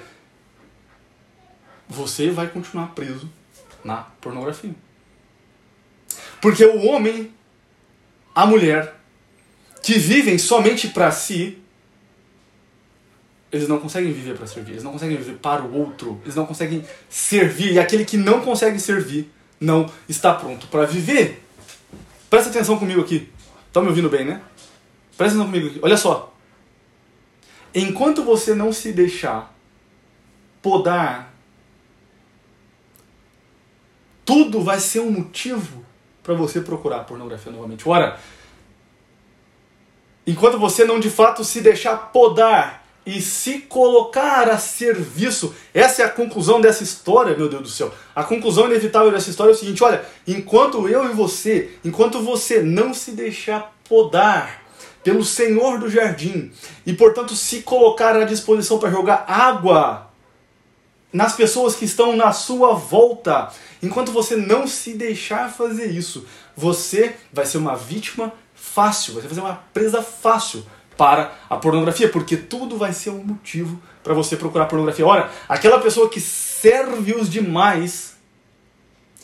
você 1.88 2.30
vai 2.30 2.48
continuar 2.48 2.88
preso 2.88 3.30
na 3.84 4.02
pornografia. 4.20 4.74
Porque 6.40 6.64
o 6.64 6.86
homem, 6.86 7.32
a 8.34 8.46
mulher, 8.46 8.98
que 9.82 9.98
vivem 9.98 10.38
somente 10.38 10.88
para 10.88 11.10
si, 11.10 11.58
eles 13.50 13.66
não 13.66 13.78
conseguem 13.78 14.12
viver 14.12 14.36
para 14.36 14.46
servir, 14.46 14.72
eles 14.72 14.84
não 14.84 14.92
conseguem 14.92 15.16
viver 15.16 15.36
para 15.38 15.62
o 15.62 15.74
outro, 15.74 16.20
eles 16.22 16.34
não 16.34 16.44
conseguem 16.44 16.84
servir, 17.08 17.72
e 17.72 17.78
aquele 17.78 18.04
que 18.04 18.16
não 18.16 18.42
consegue 18.42 18.78
servir 18.78 19.32
não 19.58 19.90
está 20.08 20.34
pronto 20.34 20.66
para 20.66 20.84
viver. 20.84 21.42
Presta 22.28 22.50
atenção 22.50 22.78
comigo 22.78 23.00
aqui. 23.00 23.32
Estão 23.66 23.82
me 23.82 23.88
ouvindo 23.88 24.10
bem, 24.10 24.24
né? 24.24 24.42
Presta 25.16 25.36
atenção 25.36 25.46
comigo 25.46 25.68
aqui. 25.68 25.80
Olha 25.82 25.96
só. 25.96 26.34
Enquanto 27.74 28.22
você 28.22 28.54
não 28.54 28.72
se 28.72 28.92
deixar 28.92 29.54
podar, 30.62 31.34
tudo 34.28 34.60
vai 34.60 34.78
ser 34.78 35.00
um 35.00 35.10
motivo 35.10 35.82
para 36.22 36.34
você 36.34 36.60
procurar 36.60 37.04
pornografia 37.04 37.50
novamente. 37.50 37.88
Ora, 37.88 38.20
enquanto 40.26 40.58
você 40.58 40.84
não 40.84 41.00
de 41.00 41.08
fato 41.08 41.42
se 41.42 41.62
deixar 41.62 42.12
podar 42.12 42.86
e 43.06 43.22
se 43.22 43.60
colocar 43.60 44.50
a 44.50 44.58
serviço. 44.58 45.54
Essa 45.72 46.02
é 46.02 46.04
a 46.04 46.10
conclusão 46.10 46.60
dessa 46.60 46.82
história, 46.82 47.34
meu 47.34 47.48
Deus 47.48 47.62
do 47.62 47.68
céu. 47.70 47.90
A 48.14 48.22
conclusão 48.22 48.66
inevitável 48.66 49.10
dessa 49.10 49.30
história 49.30 49.52
é 49.52 49.54
o 49.54 49.56
seguinte: 49.56 49.82
olha, 49.82 50.04
enquanto 50.26 50.86
eu 50.86 51.06
e 51.06 51.14
você, 51.14 51.78
enquanto 51.82 52.20
você 52.20 52.60
não 52.60 52.92
se 52.92 53.12
deixar 53.12 53.74
podar 53.88 54.62
pelo 55.02 55.24
Senhor 55.24 55.78
do 55.78 55.88
jardim 55.88 56.52
e, 56.84 56.92
portanto, 56.92 57.34
se 57.34 57.62
colocar 57.62 58.14
à 58.14 58.24
disposição 58.24 58.78
para 58.78 58.90
jogar 58.90 59.24
água 59.26 60.07
nas 61.12 61.34
pessoas 61.34 61.74
que 61.74 61.84
estão 61.84 62.14
na 62.14 62.32
sua 62.32 62.74
volta, 62.74 63.50
enquanto 63.82 64.12
você 64.12 64.36
não 64.36 64.66
se 64.66 64.94
deixar 64.94 65.50
fazer 65.50 65.86
isso, 65.90 66.26
você 66.56 67.16
vai 67.32 67.46
ser 67.46 67.58
uma 67.58 67.76
vítima 67.76 68.32
fácil, 68.54 69.14
você 69.14 69.26
vai 69.26 69.34
ser 69.34 69.40
uma 69.40 69.62
presa 69.72 70.02
fácil 70.02 70.64
para 70.96 71.32
a 71.48 71.56
pornografia, 71.56 72.08
porque 72.08 72.36
tudo 72.36 72.76
vai 72.76 72.92
ser 72.92 73.10
um 73.10 73.22
motivo 73.24 73.80
para 74.02 74.12
você 74.12 74.36
procurar 74.36 74.66
pornografia. 74.66 75.06
Ora, 75.06 75.30
aquela 75.48 75.78
pessoa 75.78 76.08
que 76.08 76.20
serve 76.20 77.14
os 77.14 77.30
demais, 77.30 78.16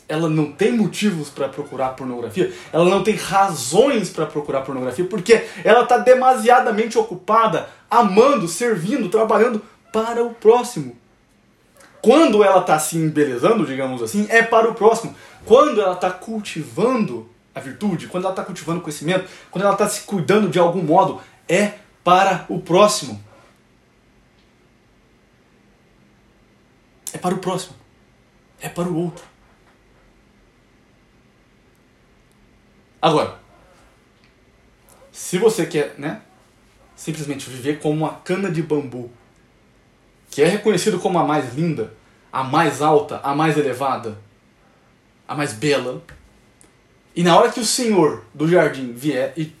ela 0.07 0.29
não 0.29 0.51
tem 0.51 0.71
motivos 0.71 1.29
para 1.29 1.49
procurar 1.49 1.89
pornografia, 1.89 2.53
ela 2.71 2.85
não 2.85 3.03
tem 3.03 3.15
razões 3.15 4.09
para 4.09 4.25
procurar 4.25 4.61
pornografia, 4.61 5.05
porque 5.05 5.45
ela 5.63 5.83
está 5.83 5.97
demasiadamente 5.97 6.97
ocupada, 6.97 7.69
amando, 7.91 8.47
servindo, 8.47 9.09
trabalhando 9.09 9.61
para 9.91 10.23
o 10.23 10.33
próximo. 10.33 10.95
Quando 12.05 12.43
ela 12.43 12.61
está 12.61 12.77
se 12.77 12.99
embelezando, 12.99 13.65
digamos 13.65 13.99
assim, 14.03 14.27
é 14.29 14.43
para 14.43 14.69
o 14.69 14.75
próximo. 14.75 15.15
Quando 15.43 15.81
ela 15.81 15.95
está 15.95 16.11
cultivando 16.11 17.27
a 17.55 17.59
virtude, 17.59 18.05
quando 18.05 18.25
ela 18.25 18.31
está 18.31 18.43
cultivando 18.43 18.79
conhecimento, 18.79 19.27
quando 19.49 19.63
ela 19.63 19.73
está 19.73 19.89
se 19.89 20.01
cuidando 20.01 20.47
de 20.47 20.59
algum 20.59 20.83
modo, 20.83 21.19
é 21.49 21.79
para 22.03 22.45
o 22.47 22.61
próximo. 22.61 23.19
É 27.11 27.17
para 27.17 27.33
o 27.33 27.39
próximo. 27.39 27.75
É 28.61 28.69
para 28.69 28.87
o 28.87 28.95
outro. 28.95 29.25
Agora, 33.01 33.39
se 35.11 35.39
você 35.39 35.65
quer, 35.65 35.95
né, 35.97 36.21
simplesmente 36.95 37.49
viver 37.49 37.79
como 37.79 37.95
uma 37.95 38.13
cana 38.17 38.51
de 38.51 38.61
bambu, 38.61 39.11
que 40.35 40.41
é 40.41 40.47
reconhecido 40.47 40.99
como 40.99 41.17
a 41.17 41.23
mais 41.23 41.55
linda, 41.55 41.93
a 42.29 42.43
mais 42.43 42.81
alta, 42.81 43.21
a 43.23 43.33
mais 43.33 43.57
elevada, 43.57 44.19
a 45.25 45.33
mais 45.33 45.53
bela, 45.53 46.03
e 47.15 47.23
na 47.23 47.39
hora 47.39 47.49
que 47.49 47.61
o 47.61 47.65
Senhor 47.65 48.25
do 48.33 48.45
jardim 48.45 48.91
vier 48.91 49.31
e 49.37 49.55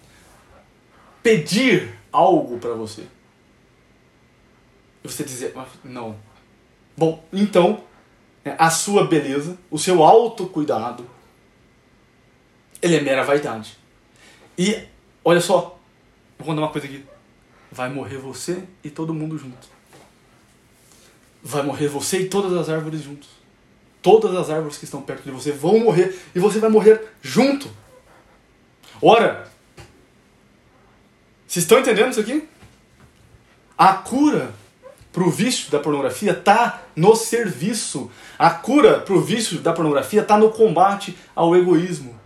pedir 1.23 1.97
algo 2.11 2.57
para 2.57 2.73
você. 2.73 3.07
Você 5.01 5.23
dizer, 5.23 5.53
não. 5.81 6.17
Bom, 6.97 7.23
então, 7.31 7.81
né, 8.43 8.57
a 8.59 8.69
sua 8.69 9.07
beleza, 9.07 9.57
o 9.71 9.79
seu 9.79 10.03
autocuidado, 10.03 11.09
ele 12.81 12.97
é 12.97 13.01
mera 13.01 13.23
vaidade. 13.23 13.77
E, 14.57 14.85
olha 15.23 15.39
só, 15.39 15.79
vou 16.37 16.47
contar 16.47 16.63
uma 16.63 16.69
coisa 16.69 16.85
aqui. 16.85 17.05
Vai 17.71 17.87
morrer 17.89 18.17
você 18.17 18.61
e 18.83 18.89
todo 18.89 19.13
mundo 19.13 19.37
junto. 19.37 19.74
Vai 21.47 21.61
morrer 21.61 21.87
você 21.87 22.21
e 22.21 22.27
todas 22.27 22.51
as 22.57 22.69
árvores 22.69 23.03
juntos. 23.03 23.29
Todas 24.01 24.35
as 24.35 24.49
árvores 24.49 24.79
que 24.79 24.85
estão 24.85 24.99
perto 24.99 25.25
de 25.25 25.29
você 25.29 25.51
vão 25.51 25.77
morrer 25.77 26.19
e 26.33 26.39
você 26.39 26.57
vai 26.57 26.71
morrer 26.71 26.99
junto. 27.21 27.69
Ora, 28.99 29.47
vocês 31.47 31.63
estão 31.63 31.77
entendendo 31.77 32.09
isso 32.09 32.19
aqui? 32.19 32.49
A 33.77 33.93
cura 33.93 34.55
para 35.13 35.23
o 35.23 35.29
vício 35.29 35.69
da 35.69 35.79
pornografia 35.79 36.31
está 36.31 36.81
no 36.95 37.15
serviço. 37.15 38.09
A 38.39 38.49
cura 38.49 38.99
para 38.99 39.13
o 39.13 39.21
vício 39.21 39.59
da 39.59 39.71
pornografia 39.71 40.21
está 40.21 40.39
no 40.39 40.49
combate 40.49 41.15
ao 41.35 41.55
egoísmo. 41.55 42.19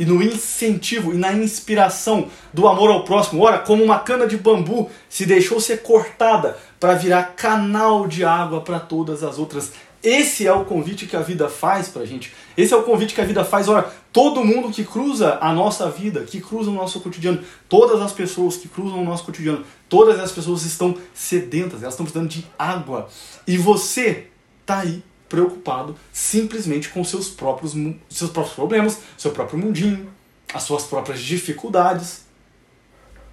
E 0.00 0.04
no 0.04 0.20
incentivo 0.20 1.12
e 1.12 1.16
na 1.16 1.32
inspiração 1.32 2.28
do 2.52 2.66
amor 2.66 2.90
ao 2.90 3.04
próximo. 3.04 3.42
Ora, 3.44 3.58
como 3.58 3.84
uma 3.84 4.00
cana 4.00 4.26
de 4.26 4.36
bambu 4.36 4.90
se 5.08 5.26
deixou 5.26 5.60
ser 5.60 5.82
cortada 5.82 6.56
para 6.80 6.94
virar 6.94 7.34
canal 7.36 8.08
de 8.08 8.24
água 8.24 8.62
para 8.62 8.80
todas 8.80 9.22
as 9.22 9.38
outras 9.38 9.72
esse 10.02 10.46
é 10.46 10.52
o 10.52 10.64
convite 10.64 11.06
que 11.06 11.14
a 11.14 11.20
vida 11.20 11.48
faz 11.48 11.88
pra 11.88 12.06
gente. 12.06 12.32
Esse 12.56 12.72
é 12.72 12.76
o 12.76 12.82
convite 12.82 13.14
que 13.14 13.20
a 13.20 13.24
vida 13.24 13.44
faz. 13.44 13.68
Olha, 13.68 13.84
todo 14.10 14.42
mundo 14.42 14.70
que 14.70 14.82
cruza 14.82 15.36
a 15.42 15.52
nossa 15.52 15.90
vida, 15.90 16.22
que 16.22 16.40
cruza 16.40 16.70
o 16.70 16.74
nosso 16.74 17.00
cotidiano, 17.00 17.42
todas 17.68 18.00
as 18.00 18.10
pessoas 18.10 18.56
que 18.56 18.66
cruzam 18.66 19.02
o 19.02 19.04
nosso 19.04 19.24
cotidiano, 19.24 19.62
todas 19.90 20.18
as 20.18 20.32
pessoas 20.32 20.64
estão 20.64 20.96
sedentas, 21.12 21.82
elas 21.82 21.92
estão 21.92 22.06
precisando 22.06 22.30
de 22.30 22.46
água. 22.58 23.08
E 23.46 23.58
você 23.58 24.28
tá 24.64 24.78
aí 24.78 25.02
preocupado 25.30 25.96
simplesmente 26.12 26.90
com 26.90 27.02
seus 27.04 27.28
próprios, 27.30 27.72
seus 28.10 28.30
próprios 28.30 28.54
problemas, 28.54 29.00
seu 29.16 29.30
próprio 29.30 29.58
mundinho, 29.58 30.12
as 30.52 30.64
suas 30.64 30.82
próprias 30.84 31.22
dificuldades, 31.22 32.26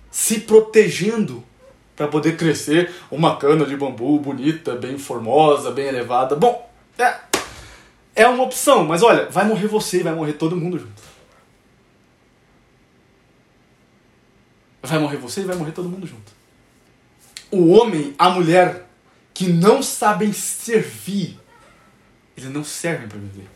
se 0.09 0.41
protegendo 0.41 1.43
para 1.95 2.07
poder 2.07 2.37
crescer 2.37 2.93
uma 3.09 3.35
cana 3.37 3.65
de 3.65 3.75
bambu 3.75 4.19
bonita, 4.19 4.75
bem 4.75 4.99
formosa, 4.99 5.71
bem 5.71 5.87
elevada. 5.87 6.35
Bom, 6.35 6.71
é, 6.97 7.15
é 8.15 8.27
uma 8.27 8.43
opção, 8.43 8.85
mas 8.85 9.01
olha, 9.01 9.27
vai 9.29 9.45
morrer 9.45 9.67
você, 9.67 10.03
vai 10.03 10.13
morrer 10.13 10.33
todo 10.33 10.55
mundo 10.55 10.77
junto. 10.77 11.01
Vai 14.83 14.99
morrer 14.99 15.17
você 15.17 15.41
e 15.41 15.45
vai 15.45 15.55
morrer 15.55 15.71
todo 15.71 15.89
mundo 15.89 16.05
junto. 16.05 16.31
O 17.49 17.69
homem, 17.71 18.13
a 18.17 18.29
mulher 18.29 18.87
que 19.33 19.47
não 19.47 19.81
sabem 19.81 20.31
servir, 20.31 21.39
eles 22.37 22.51
não 22.51 22.63
servem 22.63 23.07
para 23.07 23.17
viver. 23.17 23.47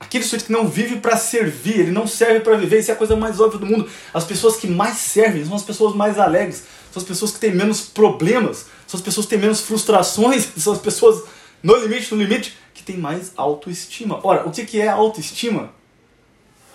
Aquele 0.00 0.22
sujeito 0.22 0.46
que 0.46 0.52
não 0.52 0.68
vive 0.68 1.00
para 1.00 1.16
servir, 1.16 1.80
ele 1.80 1.90
não 1.90 2.06
serve 2.06 2.40
para 2.40 2.56
viver, 2.56 2.78
isso 2.78 2.90
é 2.90 2.94
a 2.94 2.96
coisa 2.96 3.16
mais 3.16 3.40
óbvia 3.40 3.58
do 3.58 3.66
mundo. 3.66 3.90
As 4.14 4.24
pessoas 4.24 4.56
que 4.56 4.68
mais 4.68 4.96
servem 4.98 5.44
são 5.44 5.56
as 5.56 5.64
pessoas 5.64 5.94
mais 5.94 6.18
alegres, 6.18 6.64
são 6.92 7.02
as 7.02 7.08
pessoas 7.08 7.32
que 7.32 7.40
têm 7.40 7.52
menos 7.52 7.80
problemas, 7.80 8.66
são 8.86 8.96
as 8.96 9.04
pessoas 9.04 9.26
que 9.26 9.30
têm 9.30 9.40
menos 9.40 9.60
frustrações, 9.60 10.48
são 10.56 10.72
as 10.72 10.78
pessoas 10.78 11.24
no 11.60 11.74
limite, 11.76 12.14
no 12.14 12.22
limite, 12.22 12.56
que 12.72 12.84
têm 12.84 12.96
mais 12.96 13.32
autoestima. 13.36 14.20
Ora, 14.22 14.46
o 14.46 14.52
que 14.52 14.80
é 14.80 14.86
autoestima? 14.86 15.74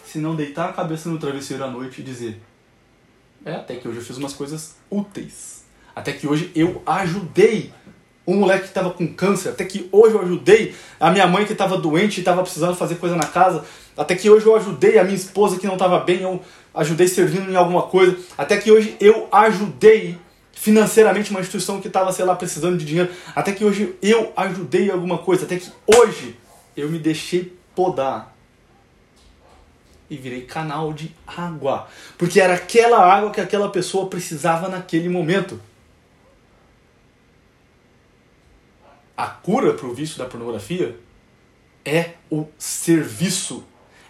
Se 0.05 0.17
não 0.17 0.35
deitar 0.35 0.69
a 0.69 0.73
cabeça 0.73 1.07
no 1.07 1.17
travesseiro 1.17 1.63
à 1.63 1.71
noite 1.71 2.01
e 2.01 2.03
dizer: 2.03 2.41
É, 3.45 3.53
até 3.53 3.77
que 3.77 3.87
hoje 3.87 3.99
eu 3.99 4.03
fiz 4.03 4.17
umas 4.17 4.33
coisas 4.33 4.75
úteis. 4.91 5.63
Até 5.95 6.11
que 6.11 6.27
hoje 6.27 6.51
eu 6.53 6.81
ajudei 6.85 7.71
um 8.25 8.37
moleque 8.37 8.63
que 8.63 8.67
estava 8.69 8.89
com 8.89 9.07
câncer, 9.07 9.49
até 9.49 9.65
que 9.65 9.89
hoje 9.91 10.15
eu 10.15 10.21
ajudei 10.21 10.73
a 10.99 11.11
minha 11.11 11.27
mãe 11.27 11.45
que 11.45 11.51
estava 11.51 11.77
doente 11.77 12.17
e 12.17 12.19
estava 12.19 12.41
precisando 12.41 12.75
fazer 12.75 12.95
coisa 12.95 13.15
na 13.15 13.25
casa, 13.25 13.65
até 13.97 14.15
que 14.15 14.29
hoje 14.29 14.45
eu 14.45 14.55
ajudei 14.55 14.97
a 14.97 15.03
minha 15.03 15.15
esposa 15.15 15.59
que 15.59 15.67
não 15.67 15.73
estava 15.73 15.99
bem, 15.99 16.21
eu 16.21 16.41
ajudei 16.73 17.07
servindo 17.07 17.51
em 17.51 17.55
alguma 17.55 17.83
coisa, 17.83 18.17
até 18.37 18.57
que 18.57 18.71
hoje 18.71 18.95
eu 18.99 19.27
ajudei 19.31 20.17
financeiramente 20.53 21.31
uma 21.31 21.41
instituição 21.41 21.81
que 21.81 21.87
estava, 21.87 22.11
sei 22.13 22.23
lá, 22.23 22.35
precisando 22.35 22.77
de 22.77 22.85
dinheiro, 22.85 23.09
até 23.35 23.51
que 23.51 23.65
hoje 23.65 23.95
eu 24.01 24.31
ajudei 24.37 24.89
alguma 24.89 25.17
coisa, 25.17 25.45
até 25.45 25.57
que 25.57 25.69
hoje 25.85 26.37
eu 26.77 26.89
me 26.89 26.99
deixei 26.99 27.53
podar 27.75 28.33
e 30.09 30.15
virei 30.15 30.41
canal 30.41 30.93
de 30.93 31.13
água, 31.25 31.87
porque 32.17 32.39
era 32.39 32.53
aquela 32.53 32.99
água 32.99 33.31
que 33.31 33.41
aquela 33.41 33.69
pessoa 33.69 34.07
precisava 34.07 34.69
naquele 34.69 35.09
momento. 35.09 35.59
A 39.15 39.27
cura 39.27 39.73
para 39.73 39.87
o 39.87 39.93
vício 39.93 40.17
da 40.17 40.25
pornografia 40.25 40.97
é 41.85 42.11
o 42.29 42.47
serviço. 42.57 43.63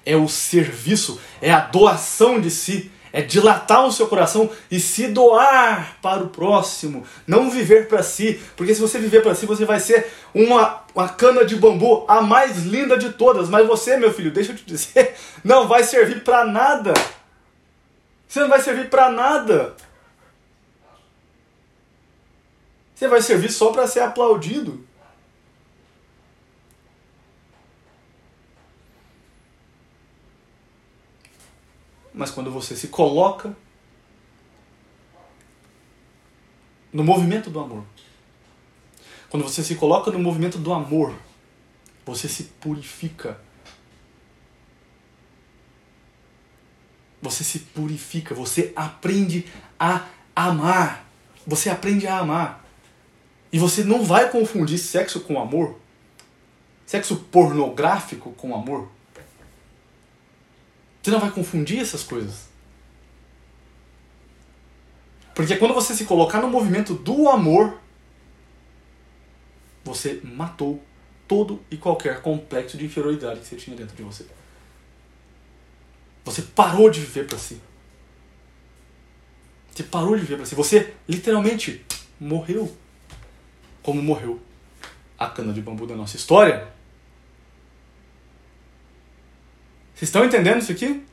É 0.05 0.17
o 0.17 0.27
serviço, 0.27 1.19
é 1.41 1.49
a 1.49 1.61
doação 1.61 2.41
de 2.41 2.51
si, 2.51 2.91
é 3.13 3.21
dilatar 3.21 3.85
o 3.85 3.91
seu 3.91 4.05
coração 4.07 4.49
e 4.69 4.79
se 4.79 5.07
doar 5.07 5.97
para 6.01 6.23
o 6.23 6.27
próximo, 6.27 7.05
não 7.25 7.49
viver 7.49 7.87
para 7.87 8.03
si, 8.03 8.41
porque 8.57 8.75
se 8.75 8.81
você 8.81 8.99
viver 8.99 9.21
para 9.21 9.33
si, 9.33 9.45
você 9.45 9.63
vai 9.63 9.79
ser 9.79 10.11
uma, 10.33 10.83
uma 10.93 11.07
cana 11.07 11.45
de 11.45 11.55
bambu, 11.55 12.03
a 12.05 12.21
mais 12.21 12.65
linda 12.65 12.97
de 12.97 13.13
todas, 13.13 13.47
mas 13.47 13.65
você, 13.65 13.95
meu 13.95 14.11
filho, 14.11 14.29
deixa 14.29 14.51
eu 14.51 14.57
te 14.57 14.65
dizer, 14.65 15.15
não 15.41 15.69
vai 15.69 15.83
servir 15.83 16.21
para 16.21 16.43
nada. 16.43 16.93
Você 18.27 18.41
não 18.41 18.49
vai 18.49 18.59
servir 18.59 18.89
para 18.89 19.09
nada. 19.09 19.75
Você 22.95 23.07
vai 23.07 23.21
servir 23.21 23.51
só 23.51 23.71
para 23.71 23.85
ser 23.85 23.99
aplaudido. 23.99 24.83
Mas 32.13 32.29
quando 32.29 32.51
você 32.51 32.75
se 32.75 32.87
coloca 32.87 33.55
no 36.91 37.03
movimento 37.03 37.49
do 37.49 37.59
amor. 37.59 37.83
Quando 39.29 39.43
você 39.43 39.63
se 39.63 39.75
coloca 39.75 40.11
no 40.11 40.19
movimento 40.19 40.59
do 40.59 40.71
amor, 40.71 41.15
você 42.05 42.29
se 42.29 42.43
purifica. 42.43 43.39
Você 47.19 47.43
se 47.43 47.59
purifica, 47.59 48.35
você 48.35 48.71
aprende 48.75 49.47
a 49.79 50.07
amar. 50.35 51.09
Você 51.47 51.69
aprende 51.69 52.05
a 52.05 52.19
amar. 52.19 52.63
E 53.51 53.57
você 53.57 53.83
não 53.83 54.03
vai 54.03 54.29
confundir 54.29 54.77
sexo 54.77 55.21
com 55.21 55.39
amor, 55.39 55.79
sexo 56.85 57.15
pornográfico 57.31 58.31
com 58.33 58.55
amor. 58.55 58.89
Você 61.03 61.11
não 61.11 61.19
vai 61.19 61.31
confundir 61.31 61.81
essas 61.81 62.01
coisas. 62.01 62.47
Porque 65.35 65.57
quando 65.57 65.73
você 65.73 65.93
se 65.93 66.05
colocar 66.05 66.41
no 66.41 66.47
movimento 66.47 66.93
do 66.93 67.27
amor, 67.27 67.77
você 69.83 70.21
matou 70.23 70.81
todo 71.27 71.61
e 71.69 71.75
qualquer 71.75 72.21
complexo 72.21 72.77
de 72.77 72.85
inferioridade 72.85 73.41
que 73.41 73.47
você 73.47 73.57
tinha 73.57 73.75
dentro 73.75 73.95
de 73.97 74.01
você. 74.01 74.25
Você 76.23 76.41
parou 76.41 76.89
de 76.89 77.01
viver 77.01 77.27
para 77.27 77.37
si. 77.37 77.61
Você 79.71 79.83
parou 79.83 80.15
de 80.15 80.21
viver 80.21 80.37
para 80.37 80.45
si. 80.45 80.55
Você 80.55 80.93
literalmente 81.09 81.85
morreu. 82.17 82.73
Como 83.81 84.01
morreu 84.01 84.39
a 85.19 85.27
cana 85.27 85.51
de 85.51 85.61
bambu 85.61 85.85
da 85.85 85.95
nossa 85.95 86.15
história 86.15 86.72
Vocês 89.93 90.09
estão 90.09 90.25
entendendo 90.25 90.59
isso 90.59 90.71
aqui? 90.71 91.03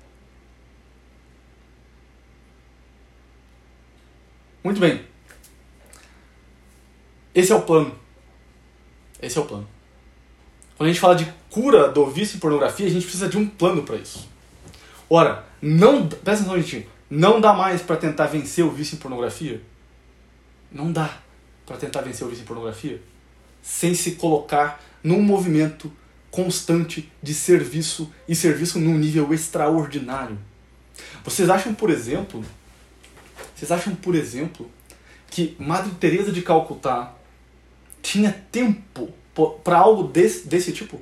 Muito 4.63 4.81
bem. 4.81 5.05
Esse 7.35 7.53
é 7.53 7.55
o 7.55 7.63
plano. 7.63 7.95
Esse 9.21 9.39
é 9.39 9.41
o 9.41 9.45
plano. 9.45 9.69
Quando 10.77 10.89
a 10.89 10.93
gente 10.93 11.01
fala 11.01 11.15
de 11.15 11.31
cura 11.51 11.89
do 11.89 12.07
vício 12.07 12.37
em 12.37 12.41
pornografia, 12.41 12.87
a 12.87 12.91
gente 12.91 13.03
precisa 13.03 13.29
de 13.29 13.37
um 13.37 13.47
plano 13.47 13.83
para 13.83 13.97
isso. 13.97 14.29
Ora, 15.09 15.45
não, 15.61 16.07
presta 16.09 16.45
atenção, 16.45 16.57
gente, 16.57 16.89
não 17.09 17.41
dá 17.41 17.53
mais 17.53 17.83
para 17.83 17.97
tentar 17.97 18.27
vencer 18.27 18.65
o 18.65 18.71
vício 18.71 18.97
em 18.97 18.99
pornografia. 18.99 19.61
Não 20.73 20.91
dá 20.91 21.19
para 21.67 21.77
tentar 21.77 22.01
vencer 22.01 22.27
o 22.27 22.31
vício 22.31 22.43
em 22.43 22.47
pornografia 22.47 23.03
sem 23.63 23.95
se 23.95 24.13
colocar 24.13 24.83
num 25.03 25.21
movimento 25.23 25.93
constante 26.31 27.11
de 27.23 27.35
serviço 27.35 28.13
e 28.29 28.35
serviço 28.35 28.79
num 28.79 28.97
nível 28.97 29.33
extraordinário. 29.35 30.39
Vocês 31.25 31.51
acham, 31.51 31.75
por 31.75 31.91
exemplo, 31.91 32.45
vocês 33.55 33.71
acham, 33.71 33.95
por 33.95 34.15
exemplo, 34.15 34.71
que 35.29 35.57
Madre 35.59 35.93
Teresa 35.95 36.33
de 36.33 36.43
Calcutá 36.43 37.15
tinha 38.03 38.33
tempo 38.51 39.11
para 39.63 39.79
algo 39.79 40.05
desse, 40.05 40.47
desse 40.47 40.73
tipo? 40.73 41.01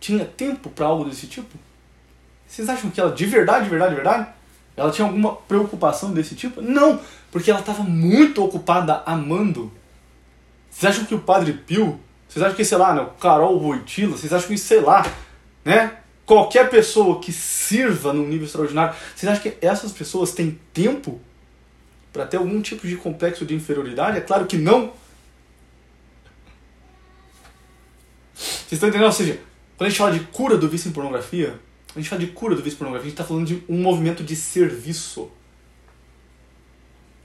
Tinha 0.00 0.24
tempo 0.24 0.70
para 0.70 0.86
algo 0.86 1.04
desse 1.04 1.26
tipo? 1.26 1.58
Vocês 2.46 2.68
acham 2.68 2.90
que 2.90 3.00
ela 3.00 3.12
de 3.12 3.26
verdade, 3.26 3.64
de 3.64 3.70
verdade, 3.70 3.90
de 3.90 3.96
verdade, 3.96 4.28
ela 4.76 4.90
tinha 4.90 5.06
alguma 5.06 5.36
preocupação 5.36 6.12
desse 6.12 6.34
tipo? 6.34 6.62
Não, 6.62 7.00
porque 7.30 7.50
ela 7.50 7.60
estava 7.60 7.82
muito 7.82 8.42
ocupada 8.42 9.02
amando. 9.04 9.72
Vocês 10.70 10.92
acham 10.92 11.04
que 11.04 11.14
o 11.14 11.20
Padre 11.20 11.52
Pio 11.52 12.00
vocês 12.28 12.44
acham 12.44 12.56
que, 12.56 12.64
sei 12.64 12.78
lá, 12.78 12.94
né, 12.94 13.08
Carol 13.18 13.58
Wojtyla, 13.58 14.16
vocês 14.16 14.32
acham 14.32 14.48
que, 14.48 14.58
sei 14.58 14.80
lá, 14.80 15.04
né? 15.64 15.96
Qualquer 16.26 16.68
pessoa 16.68 17.20
que 17.20 17.32
sirva 17.32 18.12
num 18.12 18.28
nível 18.28 18.44
extraordinário, 18.44 18.94
vocês 19.16 19.32
acham 19.32 19.42
que 19.42 19.56
essas 19.64 19.92
pessoas 19.92 20.32
têm 20.32 20.60
tempo 20.74 21.18
para 22.12 22.26
ter 22.26 22.36
algum 22.36 22.60
tipo 22.60 22.86
de 22.86 22.96
complexo 22.96 23.46
de 23.46 23.54
inferioridade? 23.54 24.18
É 24.18 24.20
claro 24.20 24.44
que 24.44 24.58
não. 24.58 24.92
Vocês 28.34 28.72
estão 28.72 28.90
entendendo? 28.90 29.06
Ou 29.06 29.12
seja, 29.12 29.40
quando 29.78 29.86
a 29.86 29.90
gente 29.90 29.98
fala 29.98 30.12
de 30.12 30.20
cura 30.20 30.58
do 30.58 30.68
vício 30.68 30.90
em 30.90 30.92
pornografia, 30.92 31.58
a 31.96 31.98
gente 31.98 32.10
fala 32.10 32.20
de 32.20 32.26
cura 32.28 32.54
do 32.54 32.62
vício 32.62 32.76
em 32.76 32.78
pornografia, 32.78 33.06
a 33.06 33.10
gente 33.10 33.20
está 33.20 33.24
falando 33.24 33.46
de 33.46 33.64
um 33.66 33.80
movimento 33.80 34.22
de 34.22 34.36
serviço 34.36 35.30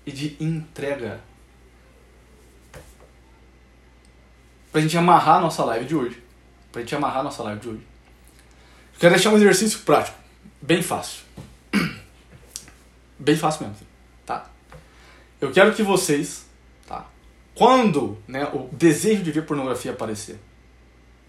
e 0.06 0.12
de 0.14 0.38
entrega 0.40 1.22
pra 4.74 4.82
gente 4.82 4.98
amarrar 4.98 5.38
a 5.38 5.42
nossa 5.42 5.64
live 5.64 5.86
de 5.86 5.96
hoje. 5.96 6.22
Pra 6.72 6.82
gente 6.82 6.96
amarrar 6.96 7.20
a 7.20 7.24
nossa 7.24 7.44
live 7.44 7.62
de 7.62 7.70
hoje. 7.70 7.88
Eu 8.96 9.00
quero 9.00 9.14
deixar 9.14 9.30
um 9.30 9.38
exercício 9.38 9.80
prático, 9.82 10.18
bem 10.62 10.82
fácil. 10.82 11.22
Bem 13.18 13.38
fácil 13.38 13.68
mesmo, 13.68 13.88
tá? 14.26 14.50
Eu 15.40 15.52
quero 15.52 15.74
que 15.74 15.84
vocês, 15.84 16.46
tá? 16.88 17.06
Quando 17.56 18.18
né, 18.28 18.46
o 18.46 18.68
desejo 18.74 19.24
de 19.24 19.32
ver 19.32 19.46
pornografia 19.46 19.92
aparecer, 19.92 20.40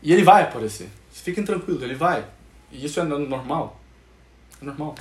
e 0.03 0.13
ele 0.13 0.25
vai 0.25 0.43
aparecer, 0.43 0.89
fiquem 1.13 1.45
tranquilos, 1.45 1.83
ele 1.83 1.95
vai. 1.95 2.27
E 2.73 2.85
isso 2.85 2.99
é 2.99 3.05
normal. 3.05 3.81
É 4.61 4.65
normal. 4.65 4.95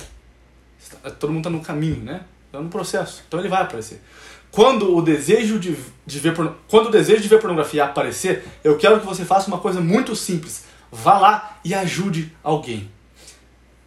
Todo 1.18 1.32
mundo 1.32 1.44
tá 1.44 1.50
no 1.50 1.60
caminho, 1.60 2.02
né? 2.04 2.24
Tá 2.58 2.62
no 2.62 2.68
processo. 2.68 3.22
Então 3.26 3.40
ele 3.40 3.48
vai 3.48 3.62
aparecer 3.62 4.00
quando 4.54 4.96
o 4.96 5.02
desejo 5.02 5.58
de, 5.58 5.76
de 6.06 6.18
ver 6.20 6.32
quando 6.68 6.86
o 6.86 6.90
desejo 6.90 7.20
de 7.20 7.26
ver 7.26 7.40
pornografia 7.40 7.84
aparecer, 7.84 8.44
eu 8.62 8.78
quero 8.78 9.00
que 9.00 9.06
você 9.06 9.24
faça 9.24 9.48
uma 9.48 9.58
coisa 9.58 9.80
muito 9.80 10.14
simples. 10.14 10.66
Vá 10.92 11.18
lá 11.18 11.58
e 11.64 11.74
ajude 11.74 12.32
alguém. 12.40 12.88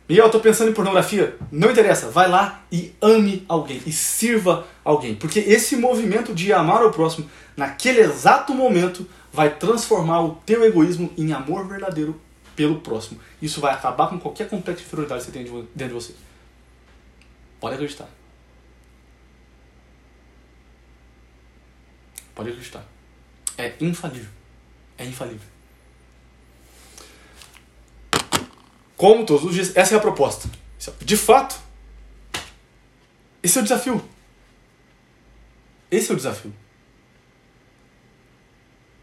Miguel, 0.09 0.25
eu 0.25 0.31
tô 0.31 0.41
pensando 0.41 0.69
em 0.69 0.73
pornografia. 0.73 1.37
Não 1.49 1.71
interessa, 1.71 2.09
vai 2.09 2.29
lá 2.29 2.63
e 2.69 2.93
ame 3.01 3.45
alguém 3.47 3.81
e 3.85 3.93
sirva 3.93 4.67
alguém, 4.83 5.15
porque 5.15 5.39
esse 5.39 5.77
movimento 5.77 6.35
de 6.35 6.51
amar 6.51 6.85
o 6.85 6.91
próximo 6.91 7.29
naquele 7.55 8.01
exato 8.01 8.53
momento 8.53 9.07
vai 9.31 9.55
transformar 9.55 10.21
o 10.21 10.35
teu 10.45 10.65
egoísmo 10.65 11.09
em 11.17 11.31
amor 11.31 11.65
verdadeiro 11.65 12.19
pelo 12.57 12.81
próximo. 12.81 13.21
Isso 13.41 13.61
vai 13.61 13.73
acabar 13.73 14.09
com 14.09 14.19
qualquer 14.19 14.49
complexo 14.49 14.81
de 14.81 14.87
inferioridade 14.87 15.21
que 15.21 15.31
você 15.31 15.31
tem 15.31 15.45
dentro 15.73 15.97
de 15.97 16.05
você. 16.05 16.13
Pode 17.61 17.75
acreditar. 17.75 18.09
Pode 22.37 22.51
acreditar. 22.51 22.85
É 23.57 23.73
infalível. 23.81 24.29
É 24.97 25.03
infalível. 25.03 25.57
como 28.97 29.23
todos 29.23 29.45
os 29.45 29.53
dias. 29.53 29.71
Essa 29.77 29.93
é 29.93 29.97
a 29.97 30.01
proposta. 30.01 30.49
De 30.99 31.15
fato, 31.15 31.55
esse 33.41 33.57
é 33.57 33.61
o 33.61 33.63
desafio. 33.63 34.03
Esse 35.89 36.11
é 36.11 36.13
o 36.13 36.17
desafio. 36.17 36.51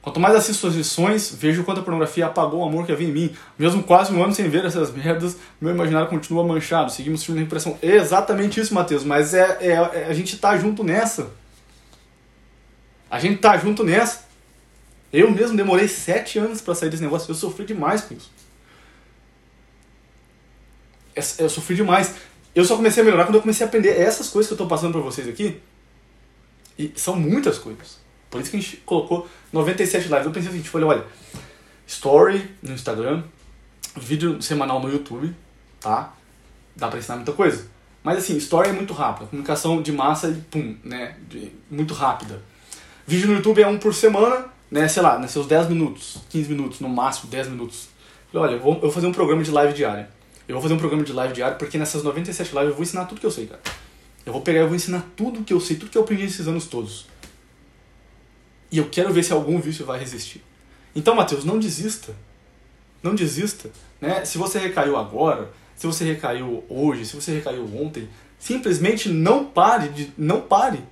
Quanto 0.03 0.21
mais 0.21 0.35
assisto 0.35 0.61
suas 0.61 0.75
lições, 0.75 1.35
vejo 1.35 1.65
quanto 1.65 1.81
a 1.81 1.83
pornografia 1.83 2.27
apagou 2.27 2.61
o 2.61 2.69
amor 2.69 2.85
que 2.85 2.93
havia 2.93 3.09
em 3.09 3.13
mim. 3.13 3.37
Mesmo 3.59 3.83
quase 3.83 4.13
um 4.13 4.23
ano 4.23 4.35
sem 4.35 4.51
ver 4.51 4.67
essas 4.67 4.93
merdas, 4.93 5.39
meu 5.59 5.71
imaginário 5.71 6.11
continua 6.11 6.45
manchado. 6.45 6.93
Seguimos 6.93 7.25
firme 7.25 7.41
na 7.41 7.47
impressão. 7.47 7.79
É 7.81 7.93
exatamente 7.93 8.61
isso, 8.61 8.75
Matheus. 8.75 9.03
Mas 9.03 9.33
é, 9.33 9.57
é, 9.61 9.71
é, 9.71 10.07
a 10.07 10.13
gente 10.13 10.37
tá 10.37 10.59
junto 10.59 10.85
nessa. 10.85 11.31
A 13.15 13.21
gente 13.21 13.39
tá 13.39 13.57
junto 13.57 13.85
nessa. 13.85 14.25
Eu 15.13 15.31
mesmo 15.31 15.57
demorei 15.57 15.87
sete 15.87 16.37
anos 16.37 16.61
para 16.61 16.75
sair 16.75 16.91
desse 16.91 17.01
negócio. 17.01 17.31
Eu 17.31 17.37
sofri 17.37 17.65
demais 17.65 18.01
com 18.01 18.13
isso. 18.13 18.29
Eu 21.39 21.49
sofri 21.49 21.77
demais. 21.77 22.17
Eu 22.57 22.65
só 22.65 22.75
comecei 22.75 23.05
a 23.05 23.05
melhorar 23.05 23.27
quando 23.27 23.37
eu 23.37 23.41
comecei 23.41 23.65
a 23.65 23.69
aprender 23.69 23.91
essas 23.91 24.31
coisas 24.31 24.49
que 24.49 24.55
eu 24.55 24.59
tô 24.59 24.67
passando 24.67 24.91
para 24.91 25.01
vocês 25.01 25.29
aqui. 25.29 25.63
E 26.77 26.93
são 26.97 27.15
muitas 27.15 27.57
coisas. 27.57 28.01
Por 28.29 28.41
isso 28.41 28.51
que 28.51 28.57
a 28.57 28.61
gente 28.61 28.79
colocou 28.79 29.29
97 29.53 30.09
lives. 30.09 30.27
Eu 30.27 30.33
pensei 30.33 30.51
assim, 30.51 30.61
tipo, 30.61 30.77
olha, 30.85 31.05
story 31.87 32.51
no 32.61 32.73
Instagram, 32.73 33.23
vídeo 33.97 34.43
semanal 34.43 34.81
no 34.81 34.91
YouTube, 34.91 35.33
tá? 35.81 36.13
Dá 36.75 36.89
pra 36.89 36.99
ensinar 36.99 37.15
muita 37.15 37.33
coisa. 37.33 37.65
Mas 38.03 38.19
assim, 38.19 38.37
story 38.39 38.71
é 38.71 38.73
muito 38.73 38.93
rápida, 38.93 39.27
comunicação 39.27 39.81
de 39.81 39.93
massa 39.93 40.31
e 40.31 40.35
pum, 40.35 40.77
né? 40.83 41.17
De, 41.29 41.53
muito 41.71 41.95
rápida. 41.95 42.43
Vídeo 43.07 43.29
no 43.29 43.35
YouTube 43.35 43.61
é 43.61 43.67
um 43.67 43.79
por 43.79 43.95
semana, 43.95 44.47
né? 44.71 44.89
Sei 44.89 45.03
lá, 45.03 45.19
né, 45.19 45.29
seus 45.29 45.47
10 45.47 45.69
minutos, 45.69 46.19
15 46.31 46.49
minutos, 46.49 46.81
no 46.81 46.89
máximo 46.89 47.31
10 47.31 47.49
minutos. 47.49 47.89
Falei, 48.33 48.49
olha, 48.49 48.57
eu 48.57 48.63
vou, 48.63 48.75
eu 48.75 48.81
vou 48.81 48.91
fazer 48.91 49.07
um 49.07 49.13
programa 49.13 49.43
de 49.43 49.51
live 49.51 49.75
diária. 49.75 50.09
Eu 50.49 50.55
vou 50.55 50.63
fazer 50.63 50.75
um 50.75 50.79
programa 50.79 51.05
de 51.05 51.13
live 51.13 51.35
diário 51.35 51.59
porque 51.59 51.77
nessas 51.77 52.03
97 52.03 52.51
lives 52.53 52.69
eu 52.69 52.75
vou 52.75 52.83
ensinar 52.83 53.05
tudo 53.05 53.21
que 53.21 53.27
eu 53.27 53.31
sei, 53.31 53.47
cara. 53.47 53.61
Eu 54.25 54.33
vou 54.33 54.41
pegar 54.41 54.61
e 54.61 54.67
vou 54.67 54.75
ensinar 54.75 55.05
tudo 55.15 55.45
que 55.45 55.53
eu 55.53 55.61
sei, 55.61 55.77
tudo 55.77 55.91
que 55.91 55.99
eu 55.99 56.03
aprendi 56.03 56.25
esses 56.25 56.49
anos 56.49 56.67
todos. 56.67 57.07
E 58.73 58.79
eu 58.79 58.89
quero 58.89 59.13
ver 59.13 59.23
se 59.23 59.33
algum 59.35 59.61
vício 59.61 59.85
vai 59.85 59.99
resistir. 59.99 60.43
Então, 60.97 61.15
Mateus, 61.15 61.45
não 61.45 61.59
desista. 61.59 62.15
Não 63.03 63.15
desista. 63.15 63.71
Né? 64.01 64.25
Se 64.25 64.39
você 64.39 64.59
recaiu 64.59 64.97
agora, 64.97 65.53
se 65.77 65.87
você 65.87 66.05
recaiu 66.05 66.65
hoje, 66.71 67.05
se 67.05 67.15
você 67.15 67.33
recaiu 67.33 67.65
ontem, 67.77 68.09
simplesmente 68.39 69.11
não 69.11 69.45
pare. 69.45 69.89
De, 69.91 70.13
não 70.17 70.41
pare. 70.41 70.83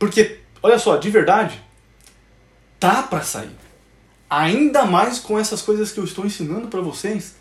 Porque, 0.00 0.40
olha 0.62 0.78
só, 0.78 0.96
de 0.96 1.10
verdade, 1.10 1.62
tá 2.80 3.02
para 3.02 3.22
sair. 3.22 3.54
Ainda 4.30 4.86
mais 4.86 5.18
com 5.18 5.38
essas 5.38 5.60
coisas 5.60 5.92
que 5.92 6.00
eu 6.00 6.04
estou 6.04 6.24
ensinando 6.24 6.68
para 6.68 6.80
vocês. 6.80 7.36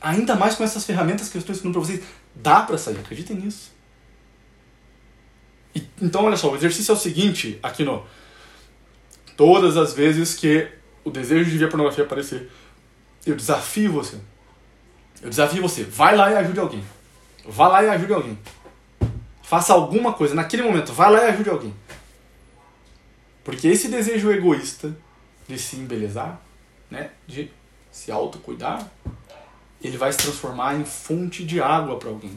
Ainda 0.00 0.36
mais 0.36 0.54
com 0.54 0.62
essas 0.62 0.84
ferramentas 0.84 1.28
que 1.28 1.36
eu 1.36 1.40
estou 1.40 1.52
ensinando 1.52 1.76
para 1.80 1.88
vocês. 1.88 2.04
Dá 2.36 2.60
para 2.62 2.78
sair, 2.78 2.98
acreditem 3.00 3.36
nisso. 3.36 3.72
E, 5.74 5.84
então, 6.00 6.24
olha 6.24 6.36
só, 6.36 6.52
o 6.52 6.56
exercício 6.56 6.92
é 6.92 6.94
o 6.94 6.98
seguinte, 6.98 7.58
aqui 7.60 7.82
no. 7.82 8.06
Todas 9.36 9.76
as 9.76 9.92
vezes 9.92 10.34
que 10.34 10.68
o 11.02 11.10
desejo 11.10 11.50
de 11.50 11.58
ver 11.58 11.68
pornografia 11.68 12.04
aparecer, 12.04 12.48
eu 13.26 13.34
desafio 13.34 13.90
você. 13.90 14.18
Eu 15.20 15.30
desafio 15.30 15.60
você. 15.60 15.82
Vai 15.82 16.14
lá 16.14 16.30
e 16.30 16.36
ajude 16.36 16.60
alguém. 16.60 16.84
Vá 17.44 17.66
lá 17.66 17.82
e 17.82 17.88
ajude 17.88 18.12
alguém. 18.12 18.38
Faça 19.52 19.74
alguma 19.74 20.14
coisa 20.14 20.34
naquele 20.34 20.62
momento. 20.62 20.94
Vai 20.94 21.12
lá 21.12 21.24
e 21.24 21.28
ajude 21.28 21.50
alguém. 21.50 21.74
Porque 23.44 23.68
esse 23.68 23.88
desejo 23.88 24.32
egoísta 24.32 24.96
de 25.46 25.58
se 25.58 25.76
embelezar, 25.76 26.40
né, 26.90 27.10
de 27.26 27.50
se 27.90 28.10
autocuidar, 28.10 28.90
ele 29.82 29.98
vai 29.98 30.10
se 30.10 30.16
transformar 30.16 30.74
em 30.76 30.86
fonte 30.86 31.44
de 31.44 31.60
água 31.60 31.98
para 31.98 32.08
alguém 32.08 32.32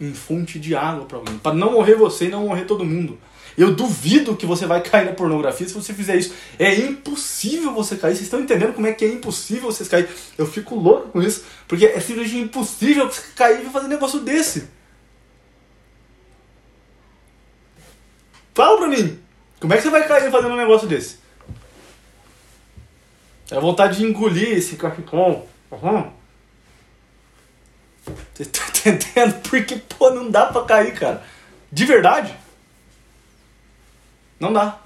em 0.00 0.12
fonte 0.14 0.58
de 0.58 0.74
água 0.74 1.06
para 1.06 1.18
alguém. 1.18 1.38
Para 1.38 1.54
não 1.54 1.72
morrer 1.72 1.94
você 1.94 2.26
e 2.26 2.28
não 2.28 2.46
morrer 2.46 2.64
todo 2.64 2.84
mundo. 2.84 3.18
Eu 3.56 3.74
duvido 3.74 4.36
que 4.36 4.46
você 4.46 4.66
vai 4.66 4.80
cair 4.84 5.06
na 5.06 5.12
pornografia 5.12 5.66
se 5.66 5.74
você 5.74 5.92
fizer 5.92 6.16
isso. 6.16 6.34
É 6.58 6.74
impossível 6.74 7.72
você 7.72 7.96
cair. 7.96 8.12
Vocês 8.12 8.24
estão 8.24 8.40
entendendo 8.40 8.74
como 8.74 8.86
é 8.86 8.92
que 8.92 9.06
é 9.06 9.08
impossível 9.08 9.72
vocês 9.72 9.88
cair? 9.88 10.06
Eu 10.36 10.46
fico 10.46 10.74
louco 10.74 11.08
com 11.08 11.22
isso, 11.22 11.44
porque 11.66 11.86
é 11.86 11.98
simplesmente 11.98 12.44
impossível 12.44 13.10
você 13.10 13.22
cair 13.34 13.66
e 13.66 13.70
fazer 13.70 13.86
um 13.86 13.90
negócio 13.90 14.20
desse. 14.20 14.68
Fala 18.58 18.76
pra 18.76 18.88
mim, 18.88 19.16
como 19.60 19.72
é 19.72 19.76
que 19.76 19.84
você 19.84 19.88
vai 19.88 20.08
cair 20.08 20.32
fazendo 20.32 20.54
um 20.54 20.56
negócio 20.56 20.88
desse? 20.88 21.20
É 23.52 23.60
vontade 23.60 23.98
de 23.98 24.04
engolir 24.04 24.48
esse 24.48 24.74
cachecol. 24.74 25.48
Uhum. 25.70 26.12
Você 28.34 28.46
tá 28.46 28.64
entendendo? 28.90 29.40
Porque, 29.42 29.76
pô, 29.76 30.10
não 30.10 30.28
dá 30.28 30.46
pra 30.46 30.64
cair, 30.64 30.92
cara. 30.92 31.24
De 31.70 31.84
verdade. 31.84 32.34
Não 34.40 34.52
dá. 34.52 34.80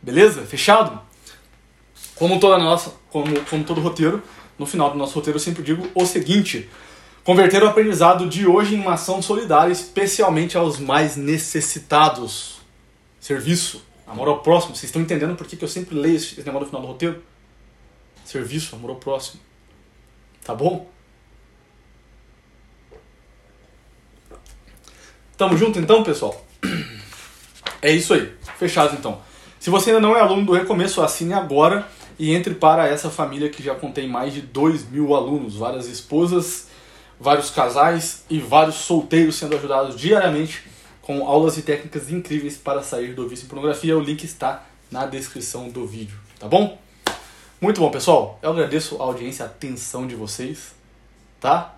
Beleza? 0.00 0.46
Fechado? 0.46 1.02
Como 2.14 2.38
toda 2.38 2.58
nossa, 2.58 2.94
como, 3.10 3.40
como 3.46 3.64
todo 3.64 3.80
roteiro, 3.80 4.22
no 4.56 4.66
final 4.66 4.92
do 4.92 4.96
nosso 4.98 5.16
roteiro 5.16 5.36
eu 5.36 5.42
sempre 5.42 5.64
digo 5.64 5.90
o 5.96 6.06
seguinte: 6.06 6.70
converter 7.24 7.62
o 7.62 7.68
aprendizado 7.68 8.28
de 8.28 8.46
hoje 8.46 8.74
em 8.74 8.80
uma 8.80 8.94
ação 8.94 9.22
solidária, 9.22 9.72
especialmente 9.72 10.56
aos 10.56 10.78
mais 10.78 11.16
necessitados. 11.16 12.60
Serviço, 13.20 13.84
amor 14.06 14.28
ao 14.28 14.40
próximo. 14.40 14.74
Vocês 14.74 14.84
estão 14.84 15.02
entendendo 15.02 15.36
por 15.36 15.46
que, 15.46 15.56
que 15.56 15.64
eu 15.64 15.68
sempre 15.68 15.94
leio 15.94 16.16
esse 16.16 16.38
negócio 16.38 16.60
no 16.60 16.66
final 16.66 16.82
do 16.82 16.88
roteiro? 16.88 17.22
Serviço, 18.24 18.74
amor 18.74 18.90
ao 18.90 18.96
próximo. 18.96 19.40
Tá 20.44 20.54
bom? 20.54 20.90
Tamo 25.36 25.56
junto 25.56 25.78
então, 25.78 26.02
pessoal? 26.02 26.44
É 27.80 27.90
isso 27.90 28.14
aí. 28.14 28.32
Fechado 28.58 28.94
então. 28.96 29.20
Se 29.58 29.70
você 29.70 29.90
ainda 29.90 30.00
não 30.00 30.16
é 30.16 30.20
aluno 30.20 30.46
do 30.46 30.52
Recomeço, 30.52 31.02
assine 31.02 31.32
agora 31.34 31.88
e 32.18 32.32
entre 32.32 32.54
para 32.54 32.86
essa 32.86 33.10
família 33.10 33.48
que 33.48 33.62
já 33.62 33.74
contém 33.74 34.08
mais 34.08 34.32
de 34.32 34.40
2 34.40 34.88
mil 34.88 35.14
alunos, 35.14 35.56
várias 35.56 35.86
esposas, 35.88 36.68
vários 37.18 37.50
casais 37.50 38.24
e 38.28 38.38
vários 38.38 38.76
solteiros 38.76 39.36
sendo 39.36 39.56
ajudados 39.56 39.96
diariamente 39.96 40.64
com 41.00 41.26
aulas 41.26 41.58
e 41.58 41.62
técnicas 41.62 42.10
incríveis 42.10 42.56
para 42.56 42.82
sair 42.82 43.14
do 43.14 43.28
vício 43.28 43.44
em 43.44 43.48
pornografia. 43.48 43.96
O 43.96 44.00
link 44.00 44.24
está 44.24 44.64
na 44.90 45.06
descrição 45.06 45.68
do 45.68 45.86
vídeo, 45.86 46.18
tá 46.38 46.48
bom? 46.48 46.78
Muito 47.60 47.80
bom, 47.80 47.90
pessoal. 47.90 48.38
Eu 48.42 48.50
agradeço 48.50 49.00
a 49.00 49.04
audiência, 49.04 49.44
a 49.44 49.48
atenção 49.48 50.06
de 50.06 50.14
vocês, 50.14 50.74
tá? 51.40 51.76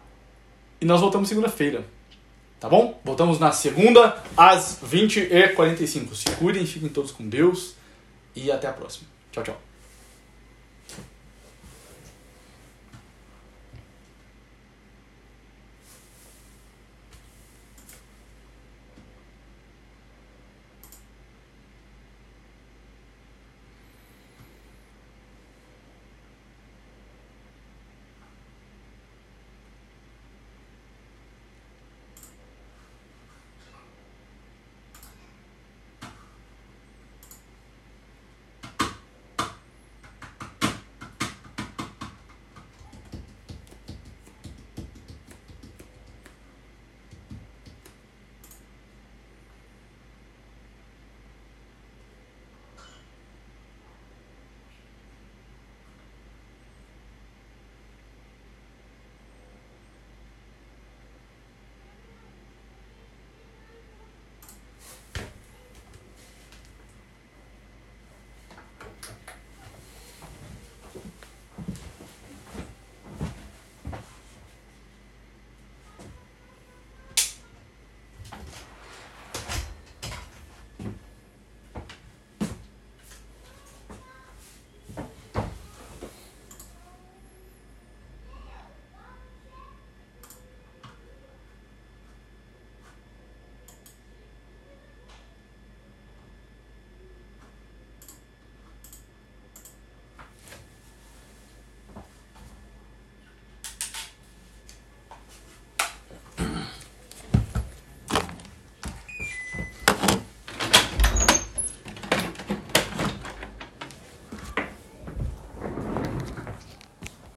E 0.81 0.85
nós 0.85 1.01
voltamos 1.01 1.29
segunda-feira, 1.29 1.85
tá 2.59 2.69
bom? 2.69 3.01
Voltamos 3.05 3.39
na 3.39 3.53
segunda, 3.53 4.23
às 4.37 4.81
20h45. 4.83 6.15
Se 6.15 6.37
cuidem, 6.37 6.67
fiquem 6.67 6.89
todos 6.89 7.13
com 7.13 7.29
Deus 7.29 7.75
e 8.35 8.51
até 8.51 8.67
a 8.67 8.73
próxima. 8.73 9.07
Tchau, 9.31 9.45
tchau. 9.45 9.74